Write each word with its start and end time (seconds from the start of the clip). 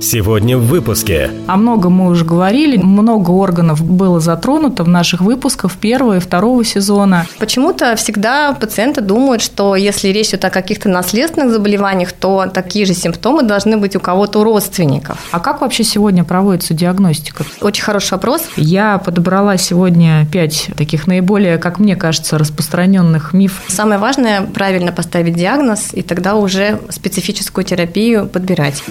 Сегодня 0.00 0.56
в 0.56 0.62
выпуске. 0.62 1.30
О 1.46 1.58
многом 1.58 1.92
мы 1.92 2.08
уже 2.08 2.24
говорили, 2.24 2.78
много 2.78 3.30
органов 3.32 3.84
было 3.84 4.18
затронуто 4.18 4.82
в 4.82 4.88
наших 4.88 5.20
выпусках 5.20 5.76
первого 5.76 6.16
и 6.16 6.20
второго 6.20 6.64
сезона. 6.64 7.26
Почему-то 7.38 7.94
всегда 7.96 8.54
пациенты 8.54 9.02
думают, 9.02 9.42
что 9.42 9.76
если 9.76 10.08
речь 10.08 10.30
идет 10.30 10.46
о 10.46 10.50
каких-то 10.50 10.88
наследственных 10.88 11.52
заболеваниях, 11.52 12.12
то 12.12 12.46
такие 12.46 12.86
же 12.86 12.94
симптомы 12.94 13.42
должны 13.42 13.76
быть 13.76 13.94
у 13.94 14.00
кого-то 14.00 14.40
у 14.40 14.44
родственников. 14.44 15.18
А 15.32 15.38
как 15.38 15.60
вообще 15.60 15.84
сегодня 15.84 16.24
проводится 16.24 16.72
диагностика? 16.72 17.44
Очень 17.60 17.84
хороший 17.84 18.12
вопрос. 18.12 18.42
Я 18.56 18.96
подобрала 18.96 19.58
сегодня 19.58 20.26
пять 20.32 20.70
таких 20.78 21.08
наиболее, 21.08 21.58
как 21.58 21.78
мне 21.78 21.94
кажется, 21.94 22.38
распространенных 22.38 23.34
мифов. 23.34 23.64
Самое 23.68 24.00
важное– 24.00 24.42
правильно 24.54 24.92
поставить 24.92 25.34
диагноз, 25.34 25.90
и 25.92 26.00
тогда 26.00 26.36
уже 26.36 26.80
специфическую 26.88 27.66
терапию 27.66 28.26
подбирать. 28.26 28.82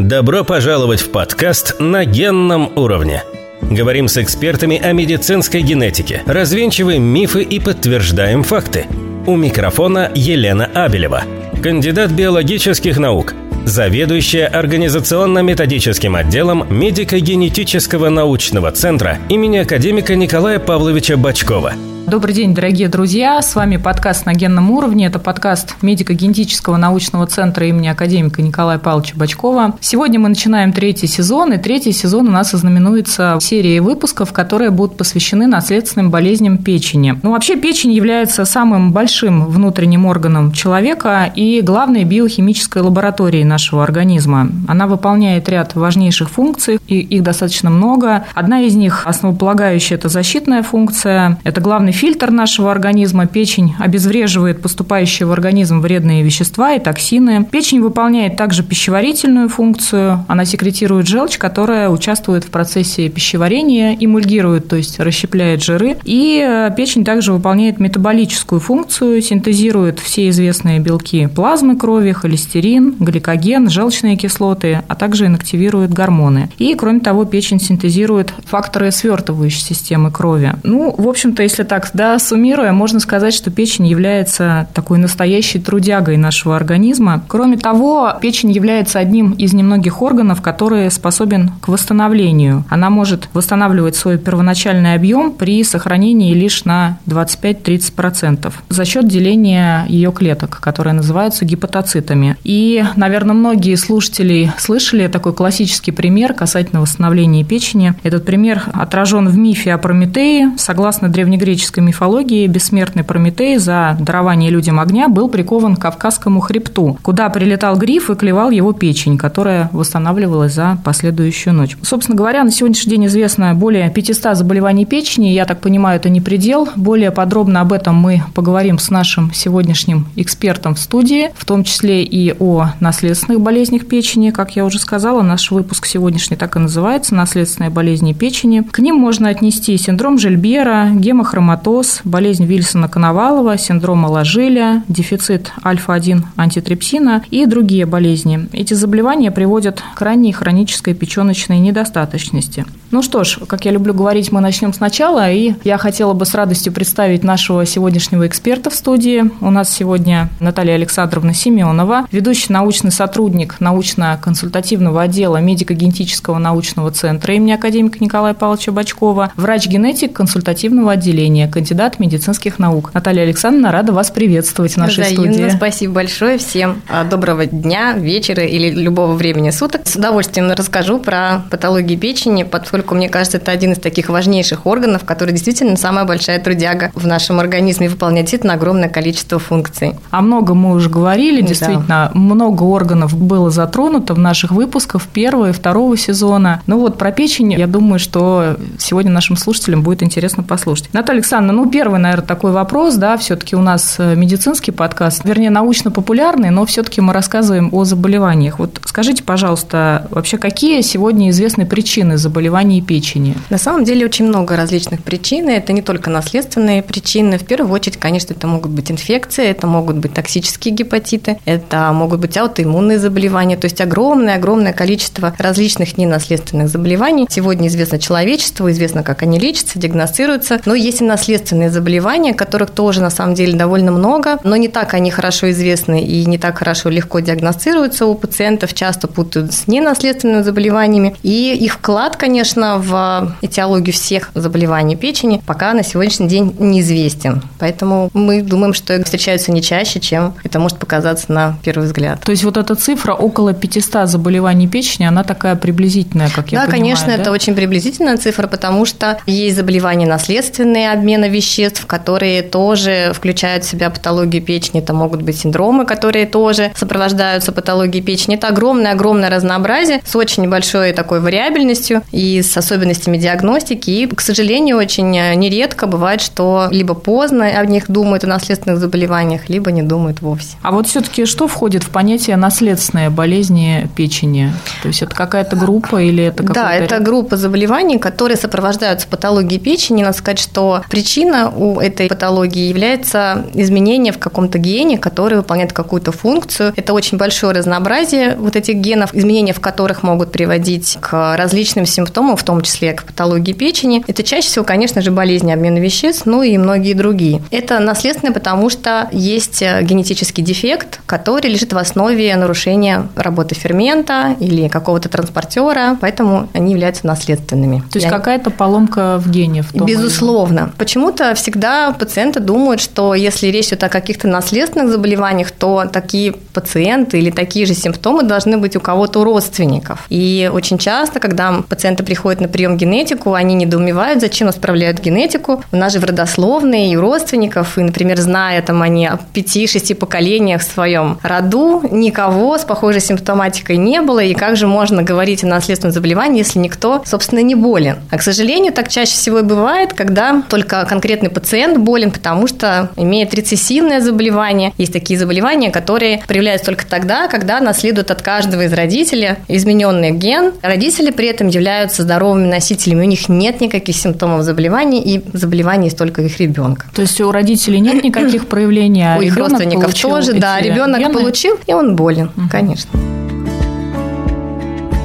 Добро 0.00 0.44
пожаловать 0.44 1.02
в 1.02 1.10
подкаст 1.10 1.78
«На 1.78 2.06
генном 2.06 2.72
уровне». 2.74 3.22
Говорим 3.60 4.08
с 4.08 4.16
экспертами 4.16 4.78
о 4.78 4.92
медицинской 4.92 5.60
генетике, 5.60 6.22
развенчиваем 6.24 7.02
мифы 7.02 7.42
и 7.42 7.60
подтверждаем 7.60 8.42
факты. 8.42 8.86
У 9.26 9.36
микрофона 9.36 10.10
Елена 10.14 10.64
Абелева, 10.64 11.24
кандидат 11.62 12.12
биологических 12.12 12.98
наук, 12.98 13.34
заведующая 13.66 14.46
организационно-методическим 14.46 16.16
отделом 16.16 16.66
медико-генетического 16.70 18.08
научного 18.08 18.72
центра 18.72 19.18
имени 19.28 19.58
академика 19.58 20.16
Николая 20.16 20.58
Павловича 20.58 21.18
Бачкова– 21.18 21.74
Добрый 22.10 22.34
день, 22.34 22.56
дорогие 22.56 22.88
друзья. 22.88 23.40
С 23.40 23.54
вами 23.54 23.76
подкаст 23.76 24.26
«На 24.26 24.34
генном 24.34 24.72
уровне». 24.72 25.06
Это 25.06 25.20
подкаст 25.20 25.76
медико-генетического 25.80 26.76
научного 26.76 27.28
центра 27.28 27.68
имени 27.68 27.86
академика 27.86 28.42
Николая 28.42 28.80
Павловича 28.80 29.14
Бачкова. 29.14 29.76
Сегодня 29.80 30.18
мы 30.18 30.28
начинаем 30.28 30.72
третий 30.72 31.06
сезон, 31.06 31.52
и 31.52 31.56
третий 31.56 31.92
сезон 31.92 32.26
у 32.26 32.32
нас 32.32 32.52
ознаменуется 32.52 33.38
серией 33.40 33.78
выпусков, 33.78 34.32
которые 34.32 34.72
будут 34.72 34.96
посвящены 34.96 35.46
наследственным 35.46 36.10
болезням 36.10 36.58
печени. 36.58 37.16
Ну, 37.22 37.30
вообще, 37.30 37.54
печень 37.54 37.92
является 37.92 38.44
самым 38.44 38.90
большим 38.90 39.46
внутренним 39.46 40.04
органом 40.04 40.50
человека 40.50 41.32
и 41.32 41.60
главной 41.60 42.02
биохимической 42.02 42.82
лабораторией 42.82 43.44
нашего 43.44 43.84
организма. 43.84 44.48
Она 44.66 44.88
выполняет 44.88 45.48
ряд 45.48 45.76
важнейших 45.76 46.28
функций, 46.28 46.80
и 46.88 46.98
их 46.98 47.22
достаточно 47.22 47.70
много. 47.70 48.24
Одна 48.34 48.62
из 48.62 48.74
них, 48.74 49.06
основополагающая, 49.06 49.96
это 49.96 50.08
защитная 50.08 50.64
функция. 50.64 51.38
Это 51.44 51.60
главный 51.60 51.99
фильтр 52.00 52.30
нашего 52.30 52.72
организма. 52.72 53.26
Печень 53.26 53.74
обезвреживает 53.78 54.62
поступающие 54.62 55.26
в 55.26 55.32
организм 55.32 55.80
вредные 55.80 56.22
вещества 56.22 56.72
и 56.72 56.80
токсины. 56.80 57.44
Печень 57.44 57.82
выполняет 57.82 58.38
также 58.38 58.62
пищеварительную 58.62 59.50
функцию. 59.50 60.24
Она 60.26 60.46
секретирует 60.46 61.06
желчь, 61.06 61.36
которая 61.36 61.90
участвует 61.90 62.44
в 62.44 62.48
процессе 62.48 63.10
пищеварения, 63.10 63.94
эмульгирует, 64.00 64.66
то 64.66 64.76
есть 64.76 64.98
расщепляет 64.98 65.62
жиры. 65.62 65.98
И 66.04 66.42
э, 66.42 66.70
печень 66.74 67.04
также 67.04 67.34
выполняет 67.34 67.78
метаболическую 67.80 68.60
функцию, 68.60 69.20
синтезирует 69.20 69.98
все 69.98 70.30
известные 70.30 70.80
белки 70.80 71.26
плазмы 71.26 71.76
крови, 71.76 72.12
холестерин, 72.12 72.94
гликоген, 72.98 73.68
желчные 73.68 74.16
кислоты, 74.16 74.82
а 74.88 74.94
также 74.94 75.26
инактивирует 75.26 75.92
гормоны. 75.92 76.48
И, 76.56 76.74
кроме 76.76 77.00
того, 77.00 77.26
печень 77.26 77.60
синтезирует 77.60 78.32
факторы 78.46 78.90
свертывающей 78.90 79.60
системы 79.60 80.10
крови. 80.10 80.54
Ну, 80.62 80.94
в 80.96 81.06
общем-то, 81.06 81.42
если 81.42 81.62
так 81.64 81.79
да, 81.92 82.18
суммируя, 82.18 82.72
можно 82.72 83.00
сказать, 83.00 83.34
что 83.34 83.50
печень 83.50 83.86
является 83.86 84.68
такой 84.74 84.98
настоящей 84.98 85.58
трудягой 85.58 86.16
нашего 86.16 86.56
организма. 86.56 87.22
Кроме 87.28 87.56
того, 87.56 88.12
печень 88.20 88.50
является 88.52 88.98
одним 88.98 89.32
из 89.32 89.52
немногих 89.52 90.02
органов, 90.02 90.42
который 90.42 90.90
способен 90.90 91.52
к 91.60 91.68
восстановлению. 91.68 92.64
Она 92.68 92.90
может 92.90 93.28
восстанавливать 93.32 93.96
свой 93.96 94.18
первоначальный 94.18 94.94
объем 94.94 95.32
при 95.32 95.62
сохранении 95.64 96.34
лишь 96.34 96.64
на 96.64 96.98
25-30% 97.06 98.52
за 98.68 98.84
счет 98.84 99.08
деления 99.08 99.86
ее 99.88 100.12
клеток, 100.12 100.60
которые 100.60 100.94
называются 100.94 101.44
гепатоцитами. 101.44 102.36
И, 102.44 102.84
наверное, 102.96 103.34
многие 103.34 103.74
слушатели 103.76 104.52
слышали 104.58 105.08
такой 105.08 105.34
классический 105.34 105.92
пример 105.92 106.34
касательно 106.34 106.80
восстановления 106.80 107.44
печени. 107.44 107.94
Этот 108.02 108.24
пример 108.24 108.62
отражен 108.72 109.28
в 109.28 109.36
мифе 109.36 109.74
о 109.74 109.78
Прометее. 109.78 110.52
Согласно 110.56 111.08
древнегреческой 111.08 111.69
греческой 111.70 111.84
мифологии 111.84 112.46
бессмертный 112.46 113.04
Прометей 113.04 113.56
за 113.58 113.96
дарование 114.00 114.50
людям 114.50 114.80
огня 114.80 115.08
был 115.08 115.28
прикован 115.28 115.76
к 115.76 115.80
Кавказскому 115.80 116.40
хребту, 116.40 116.98
куда 117.02 117.28
прилетал 117.28 117.76
гриф 117.76 118.10
и 118.10 118.14
клевал 118.14 118.50
его 118.50 118.72
печень, 118.72 119.16
которая 119.16 119.70
восстанавливалась 119.72 120.54
за 120.54 120.78
последующую 120.84 121.54
ночь. 121.54 121.76
Собственно 121.82 122.16
говоря, 122.16 122.44
на 122.44 122.50
сегодняшний 122.50 122.90
день 122.90 123.06
известно 123.06 123.54
более 123.54 123.88
500 123.90 124.36
заболеваний 124.36 124.84
печени. 124.84 125.28
Я 125.28 125.44
так 125.44 125.60
понимаю, 125.60 125.96
это 125.96 126.08
не 126.08 126.20
предел. 126.20 126.68
Более 126.76 127.10
подробно 127.10 127.60
об 127.60 127.72
этом 127.72 127.94
мы 127.94 128.22
поговорим 128.34 128.78
с 128.78 128.90
нашим 128.90 129.32
сегодняшним 129.32 130.06
экспертом 130.16 130.74
в 130.74 130.78
студии, 130.78 131.30
в 131.36 131.44
том 131.44 131.64
числе 131.64 132.02
и 132.02 132.34
о 132.38 132.70
наследственных 132.80 133.40
болезнях 133.40 133.86
печени. 133.86 134.30
Как 134.30 134.56
я 134.56 134.64
уже 134.64 134.78
сказала, 134.78 135.22
наш 135.22 135.50
выпуск 135.50 135.86
сегодняшний 135.86 136.36
так 136.36 136.56
и 136.56 136.58
называется 136.58 137.14
«Наследственные 137.14 137.70
болезни 137.70 138.12
печени». 138.12 138.62
К 138.70 138.80
ним 138.80 138.96
можно 138.96 139.28
отнести 139.28 139.76
синдром 139.76 140.18
Жильбера, 140.18 140.88
гемохроматоз, 140.92 141.59
гепатоз, 141.60 142.00
болезнь 142.04 142.46
Вильсона-Коновалова, 142.46 143.58
синдром 143.58 144.06
Аложиля, 144.06 144.82
дефицит 144.88 145.52
альфа-1 145.64 146.22
антитрипсина 146.36 147.22
и 147.30 147.46
другие 147.46 147.86
болезни. 147.86 148.48
Эти 148.52 148.74
заболевания 148.74 149.30
приводят 149.30 149.82
к 149.94 150.00
ранней 150.00 150.32
хронической 150.32 150.94
печеночной 150.94 151.58
недостаточности. 151.58 152.64
Ну 152.90 153.02
что 153.02 153.22
ж, 153.22 153.38
как 153.46 153.64
я 153.66 153.70
люблю 153.70 153.94
говорить, 153.94 154.32
мы 154.32 154.40
начнем 154.40 154.72
сначала, 154.72 155.30
и 155.30 155.54
я 155.62 155.78
хотела 155.78 156.12
бы 156.12 156.26
с 156.26 156.34
радостью 156.34 156.72
представить 156.72 157.22
нашего 157.22 157.64
сегодняшнего 157.64 158.26
эксперта 158.26 158.68
в 158.70 158.74
студии. 158.74 159.30
У 159.40 159.50
нас 159.50 159.70
сегодня 159.70 160.28
Наталья 160.40 160.74
Александровна 160.74 161.32
Семенова, 161.32 162.06
ведущий 162.10 162.52
научный 162.52 162.90
сотрудник 162.90 163.60
научно-консультативного 163.60 165.02
отдела 165.02 165.36
медико-генетического 165.36 166.38
научного 166.38 166.90
центра 166.90 167.34
имени 167.34 167.52
академика 167.52 168.02
Николая 168.02 168.34
Павловича 168.34 168.72
Бачкова, 168.72 169.32
врач-генетик 169.36 170.12
консультативного 170.12 170.92
отделения, 170.92 171.46
кандидат 171.50 171.98
медицинских 171.98 172.58
наук. 172.58 172.92
Наталья 172.94 173.22
Александровна, 173.22 173.72
рада 173.72 173.92
вас 173.92 174.10
приветствовать 174.10 174.72
в 174.72 174.76
нашей 174.76 175.04
Взаимно. 175.04 175.32
студии. 175.32 175.48
Спасибо 175.50 175.94
большое 175.94 176.38
всем. 176.38 176.82
А, 176.88 177.04
доброго 177.04 177.46
дня, 177.46 177.92
вечера 177.92 178.44
или 178.44 178.70
любого 178.70 179.14
времени 179.14 179.50
суток. 179.50 179.82
С 179.84 179.96
удовольствием 179.96 180.50
расскажу 180.50 180.98
про 180.98 181.42
патологии 181.50 181.96
печени, 181.96 182.44
поскольку, 182.44 182.94
мне 182.94 183.08
кажется, 183.08 183.38
это 183.38 183.50
один 183.50 183.72
из 183.72 183.78
таких 183.78 184.08
важнейших 184.08 184.66
органов, 184.66 185.04
который 185.04 185.32
действительно 185.32 185.76
самая 185.76 186.04
большая 186.04 186.38
трудяга 186.40 186.90
в 186.94 187.06
нашем 187.06 187.40
организме, 187.40 187.88
выполняет 187.88 188.26
действительно 188.26 188.54
огромное 188.54 188.88
количество 188.88 189.38
функций. 189.38 189.94
О 190.10 190.22
многом 190.22 190.58
мы 190.58 190.74
уже 190.74 190.88
говорили, 190.88 191.42
действительно, 191.42 191.84
да. 191.88 192.10
много 192.14 192.62
органов 192.62 193.16
было 193.16 193.50
затронуто 193.50 194.14
в 194.14 194.18
наших 194.18 194.52
выпусках 194.52 195.02
первого 195.06 195.50
и 195.50 195.52
второго 195.52 195.96
сезона. 195.96 196.62
Ну 196.66 196.78
вот 196.78 196.98
про 196.98 197.12
печень, 197.12 197.52
я 197.52 197.66
думаю, 197.66 197.98
что 197.98 198.56
сегодня 198.78 199.10
нашим 199.10 199.36
слушателям 199.36 199.82
будет 199.82 200.02
интересно 200.02 200.42
послушать. 200.42 200.88
Наталья 200.92 201.18
Александровна, 201.18 201.39
ну, 201.40 201.70
первый, 201.70 201.98
наверное, 201.98 202.26
такой 202.26 202.52
вопрос, 202.52 202.94
да, 202.96 203.16
все-таки 203.16 203.56
у 203.56 203.60
нас 203.60 203.96
э, 203.98 204.14
медицинский 204.14 204.70
подкаст, 204.70 205.24
вернее, 205.24 205.50
научно-популярный, 205.50 206.50
но 206.50 206.64
все-таки 206.66 207.00
мы 207.00 207.12
рассказываем 207.12 207.70
о 207.72 207.84
заболеваниях. 207.84 208.58
Вот 208.58 208.80
скажите, 208.84 209.22
пожалуйста, 209.22 210.06
вообще 210.10 210.38
какие 210.38 210.80
сегодня 210.82 211.30
известны 211.30 211.66
причины 211.66 212.16
заболеваний 212.16 212.82
печени? 212.82 213.34
На 213.48 213.58
самом 213.58 213.84
деле 213.84 214.06
очень 214.06 214.26
много 214.26 214.56
различных 214.56 215.02
причин, 215.02 215.48
это 215.48 215.72
не 215.72 215.82
только 215.82 216.10
наследственные 216.10 216.82
причины. 216.82 217.38
В 217.38 217.44
первую 217.44 217.72
очередь, 217.72 217.96
конечно, 217.96 218.32
это 218.34 218.46
могут 218.46 218.70
быть 218.70 218.90
инфекции, 218.90 219.46
это 219.46 219.66
могут 219.66 219.96
быть 219.96 220.14
токсические 220.14 220.74
гепатиты, 220.74 221.38
это 221.44 221.90
могут 221.92 222.20
быть 222.20 222.36
аутоиммунные 222.36 222.98
заболевания, 222.98 223.56
то 223.56 223.64
есть 223.64 223.80
огромное-огромное 223.80 224.72
количество 224.72 225.34
различных 225.38 225.96
ненаследственных 225.98 226.68
заболеваний. 226.68 227.26
Сегодня 227.30 227.68
известно 227.68 227.98
человечеству, 227.98 228.70
известно, 228.70 229.02
как 229.02 229.22
они 229.22 229.38
лечатся, 229.38 229.78
диагностируются, 229.78 230.60
но 230.66 230.74
есть 230.74 231.00
и 231.00 231.04
наследственные 231.04 231.29
наследственные 231.30 231.70
заболевания, 231.70 232.34
которых 232.34 232.70
тоже 232.70 233.00
на 233.00 233.10
самом 233.10 233.34
деле 233.34 233.56
довольно 233.56 233.92
много, 233.92 234.38
но 234.42 234.56
не 234.56 234.66
так 234.66 234.94
они 234.94 235.12
хорошо 235.12 235.50
известны 235.50 236.02
и 236.02 236.26
не 236.26 236.38
так 236.38 236.58
хорошо 236.58 236.88
легко 236.88 237.20
диагностируются 237.20 238.06
у 238.06 238.16
пациентов, 238.16 238.74
часто 238.74 239.06
путают 239.06 239.52
с 239.52 239.68
ненаследственными 239.68 240.42
заболеваниями. 240.42 241.14
И 241.22 241.54
их 241.54 241.74
вклад, 241.74 242.16
конечно, 242.16 242.78
в 242.78 243.36
этиологию 243.42 243.94
всех 243.94 244.30
заболеваний 244.34 244.96
печени 244.96 245.40
пока 245.46 245.72
на 245.72 245.84
сегодняшний 245.84 246.26
день 246.26 246.56
неизвестен. 246.58 247.42
Поэтому 247.60 248.10
мы 248.12 248.42
думаем, 248.42 248.74
что 248.74 249.00
встречаются 249.04 249.52
не 249.52 249.62
чаще, 249.62 250.00
чем 250.00 250.34
это 250.42 250.58
может 250.58 250.78
показаться 250.78 251.32
на 251.32 251.58
первый 251.62 251.84
взгляд. 251.84 252.22
То 252.24 252.32
есть 252.32 252.42
вот 252.42 252.56
эта 252.56 252.74
цифра 252.74 253.12
около 253.12 253.52
500 253.52 254.08
заболеваний 254.08 254.66
печени, 254.66 255.06
она 255.06 255.22
такая 255.22 255.54
приблизительная, 255.54 256.28
как 256.28 256.50
я 256.50 256.58
да, 256.58 256.64
понимаю. 256.64 256.70
Конечно, 256.70 257.06
да, 257.06 257.12
конечно, 257.12 257.22
это 257.22 257.30
очень 257.30 257.54
приблизительная 257.54 258.16
цифра, 258.16 258.48
потому 258.48 258.84
что 258.84 259.18
есть 259.26 259.56
заболевания 259.56 260.06
наследственные 260.06 260.90
обмена 261.20 261.32
веществ, 261.32 261.86
которые 261.86 262.42
тоже 262.42 263.12
включают 263.14 263.64
в 263.64 263.68
себя 263.68 263.90
патологию 263.90 264.42
печени. 264.42 264.80
Это 264.80 264.92
могут 264.92 265.22
быть 265.22 265.38
синдромы, 265.38 265.84
которые 265.84 266.26
тоже 266.26 266.72
сопровождаются 266.74 267.52
патологией 267.52 268.02
печени. 268.02 268.36
Это 268.36 268.48
огромное-огромное 268.48 269.30
разнообразие 269.30 270.00
с 270.04 270.16
очень 270.16 270.48
большой 270.48 270.92
такой 270.92 271.20
вариабельностью 271.20 272.02
и 272.12 272.42
с 272.42 272.56
особенностями 272.56 273.18
диагностики. 273.18 273.90
И, 273.90 274.06
к 274.06 274.20
сожалению, 274.20 274.78
очень 274.78 275.10
нередко 275.10 275.86
бывает, 275.86 276.20
что 276.20 276.68
либо 276.70 276.94
поздно 276.94 277.46
о 277.46 277.66
них 277.66 277.90
думают, 277.90 278.24
о 278.24 278.26
наследственных 278.26 278.78
заболеваниях, 278.78 279.48
либо 279.48 279.70
не 279.70 279.82
думают 279.82 280.22
вовсе. 280.22 280.56
А 280.62 280.70
вот 280.70 280.86
все-таки 280.86 281.26
что 281.26 281.46
входит 281.46 281.82
в 281.82 281.90
понятие 281.90 282.36
наследственные 282.36 283.10
болезни 283.10 283.88
печени? 283.96 284.52
То 284.82 284.88
есть 284.88 285.02
это 285.02 285.14
какая-то 285.14 285.56
группа 285.56 286.02
или 286.02 286.24
это 286.24 286.42
какая-то... 286.42 286.54
Да, 286.54 286.74
это 286.74 286.98
группа 287.00 287.36
заболеваний, 287.36 287.98
которые 287.98 288.36
сопровождаются 288.36 289.06
патологией 289.06 289.60
печени. 289.60 290.02
Надо 290.02 290.16
сказать, 290.16 290.38
что 290.38 290.82
причина 290.88 291.09
у 291.56 291.80
этой 291.80 292.08
патологии 292.08 292.68
является 292.68 293.46
изменение 293.54 294.12
в 294.12 294.18
каком-то 294.18 294.58
гене, 294.58 294.98
который 294.98 295.38
выполняет 295.38 295.72
какую-то 295.72 296.12
функцию. 296.12 296.72
Это 296.76 296.92
очень 296.92 297.18
большое 297.18 297.52
разнообразие 297.52 298.36
вот 298.36 298.56
этих 298.56 298.76
генов, 298.76 299.14
изменения 299.14 299.52
в 299.52 299.60
которых 299.60 300.02
могут 300.02 300.32
приводить 300.32 300.98
к 301.00 301.36
различным 301.36 301.86
симптомам, 301.86 302.36
в 302.36 302.42
том 302.42 302.62
числе 302.62 302.92
к 302.92 303.04
патологии 303.04 303.52
печени. 303.52 304.04
Это 304.06 304.22
чаще 304.22 304.48
всего, 304.48 304.64
конечно 304.64 305.00
же, 305.00 305.10
болезни 305.10 305.52
обмена 305.52 305.78
веществ, 305.78 306.26
ну 306.26 306.42
и 306.42 306.56
многие 306.58 306.94
другие. 306.94 307.42
Это 307.50 307.78
наследственное, 307.78 308.32
потому 308.32 308.70
что 308.70 309.08
есть 309.12 309.60
генетический 309.62 310.42
дефект, 310.42 311.00
который 311.06 311.50
лежит 311.50 311.72
в 311.72 311.78
основе 311.78 312.34
нарушения 312.36 313.08
работы 313.16 313.54
фермента 313.54 314.36
или 314.40 314.68
какого-то 314.68 315.08
транспортера, 315.08 315.96
поэтому 316.00 316.48
они 316.52 316.72
являются 316.72 317.06
наследственными. 317.06 317.82
То 317.90 317.98
есть 317.98 318.08
какая-то 318.08 318.50
поломка 318.50 319.18
в 319.18 319.30
гене? 319.30 319.62
В 319.62 319.72
том 319.72 319.86
Безусловно. 319.86 320.60
Или... 320.60 320.72
Почему-то 321.00 321.34
всегда 321.34 321.92
пациенты 321.92 322.40
думают, 322.40 322.78
что 322.78 323.14
если 323.14 323.46
речь 323.46 323.68
идет 323.68 323.84
о 323.84 323.88
каких-то 323.88 324.28
наследственных 324.28 324.90
заболеваниях, 324.90 325.50
то 325.50 325.86
такие 325.90 326.32
пациенты 326.32 327.18
или 327.18 327.30
такие 327.30 327.64
же 327.64 327.72
симптомы 327.72 328.22
должны 328.22 328.58
быть 328.58 328.76
у 328.76 328.80
кого-то 328.80 329.20
у 329.20 329.24
родственников. 329.24 330.04
И 330.10 330.50
очень 330.52 330.76
часто, 330.76 331.18
когда 331.18 331.62
пациенты 331.66 332.02
приходят 332.02 332.42
на 332.42 332.48
прием 332.48 332.76
генетику, 332.76 333.32
они 333.32 333.54
недоумевают, 333.54 334.20
зачем 334.20 334.50
исправляют 334.50 335.00
генетику. 335.00 335.64
У 335.72 335.76
нас 335.76 335.94
же 335.94 336.00
в 336.00 336.04
родословные 336.04 336.92
и 336.92 336.96
у 336.96 337.00
родственников, 337.00 337.78
и, 337.78 337.80
например, 337.80 338.18
зная 338.18 338.60
там 338.60 338.82
они 338.82 339.06
о 339.06 339.18
5-6 339.32 339.94
поколениях 339.94 340.60
в 340.60 340.70
своем 340.70 341.18
роду, 341.22 341.82
никого 341.90 342.58
с 342.58 342.64
похожей 342.66 343.00
симптоматикой 343.00 343.78
не 343.78 344.02
было, 344.02 344.20
и 344.20 344.34
как 344.34 344.56
же 344.56 344.66
можно 344.66 345.02
говорить 345.02 345.44
о 345.44 345.46
наследственном 345.46 345.94
заболевании, 345.94 346.40
если 346.40 346.58
никто, 346.58 347.02
собственно, 347.06 347.40
не 347.40 347.54
болен. 347.54 348.00
А, 348.10 348.18
к 348.18 348.22
сожалению, 348.22 348.74
так 348.74 348.90
чаще 348.90 349.12
всего 349.12 349.38
и 349.38 349.42
бывает, 349.42 349.94
когда 349.94 350.42
только 350.50 350.79
конкретный 350.84 351.30
пациент 351.30 351.78
болен, 351.78 352.10
потому 352.10 352.46
что 352.46 352.90
имеет 352.96 353.34
рецессивное 353.34 354.00
заболевание. 354.00 354.72
Есть 354.78 354.92
такие 354.92 355.18
заболевания, 355.18 355.70
которые 355.70 356.22
проявляются 356.26 356.66
только 356.66 356.86
тогда, 356.86 357.28
когда 357.28 357.60
наследуют 357.60 358.10
от 358.10 358.22
каждого 358.22 358.62
из 358.64 358.72
родителей 358.72 359.36
измененный 359.48 360.10
ген. 360.12 360.52
Родители 360.62 361.10
при 361.10 361.28
этом 361.28 361.48
являются 361.48 362.02
здоровыми 362.02 362.46
носителями, 362.46 363.04
у 363.04 363.08
них 363.08 363.28
нет 363.28 363.60
никаких 363.60 363.96
симптомов 363.96 364.42
заболевания, 364.42 365.02
и 365.02 365.22
заболевание 365.32 365.86
есть 365.86 365.98
только 365.98 366.22
их 366.22 366.38
ребенка. 366.38 366.86
То 366.94 367.02
есть 367.02 367.20
у 367.20 367.30
родителей 367.30 367.80
нет 367.80 368.02
никаких 368.02 368.46
проявлений, 368.48 369.02
а 369.02 369.18
у 369.18 369.20
их 369.20 369.36
родственников 369.36 369.94
тоже, 369.94 370.34
да, 370.34 370.60
ребенок 370.60 371.00
гены? 371.00 371.14
получил, 371.14 371.58
и 371.66 371.72
он 371.72 371.96
болен, 371.96 372.30
угу. 372.36 372.48
конечно. 372.50 372.90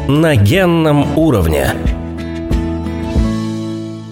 На 0.08 0.36
генном 0.36 1.18
уровне. 1.18 1.72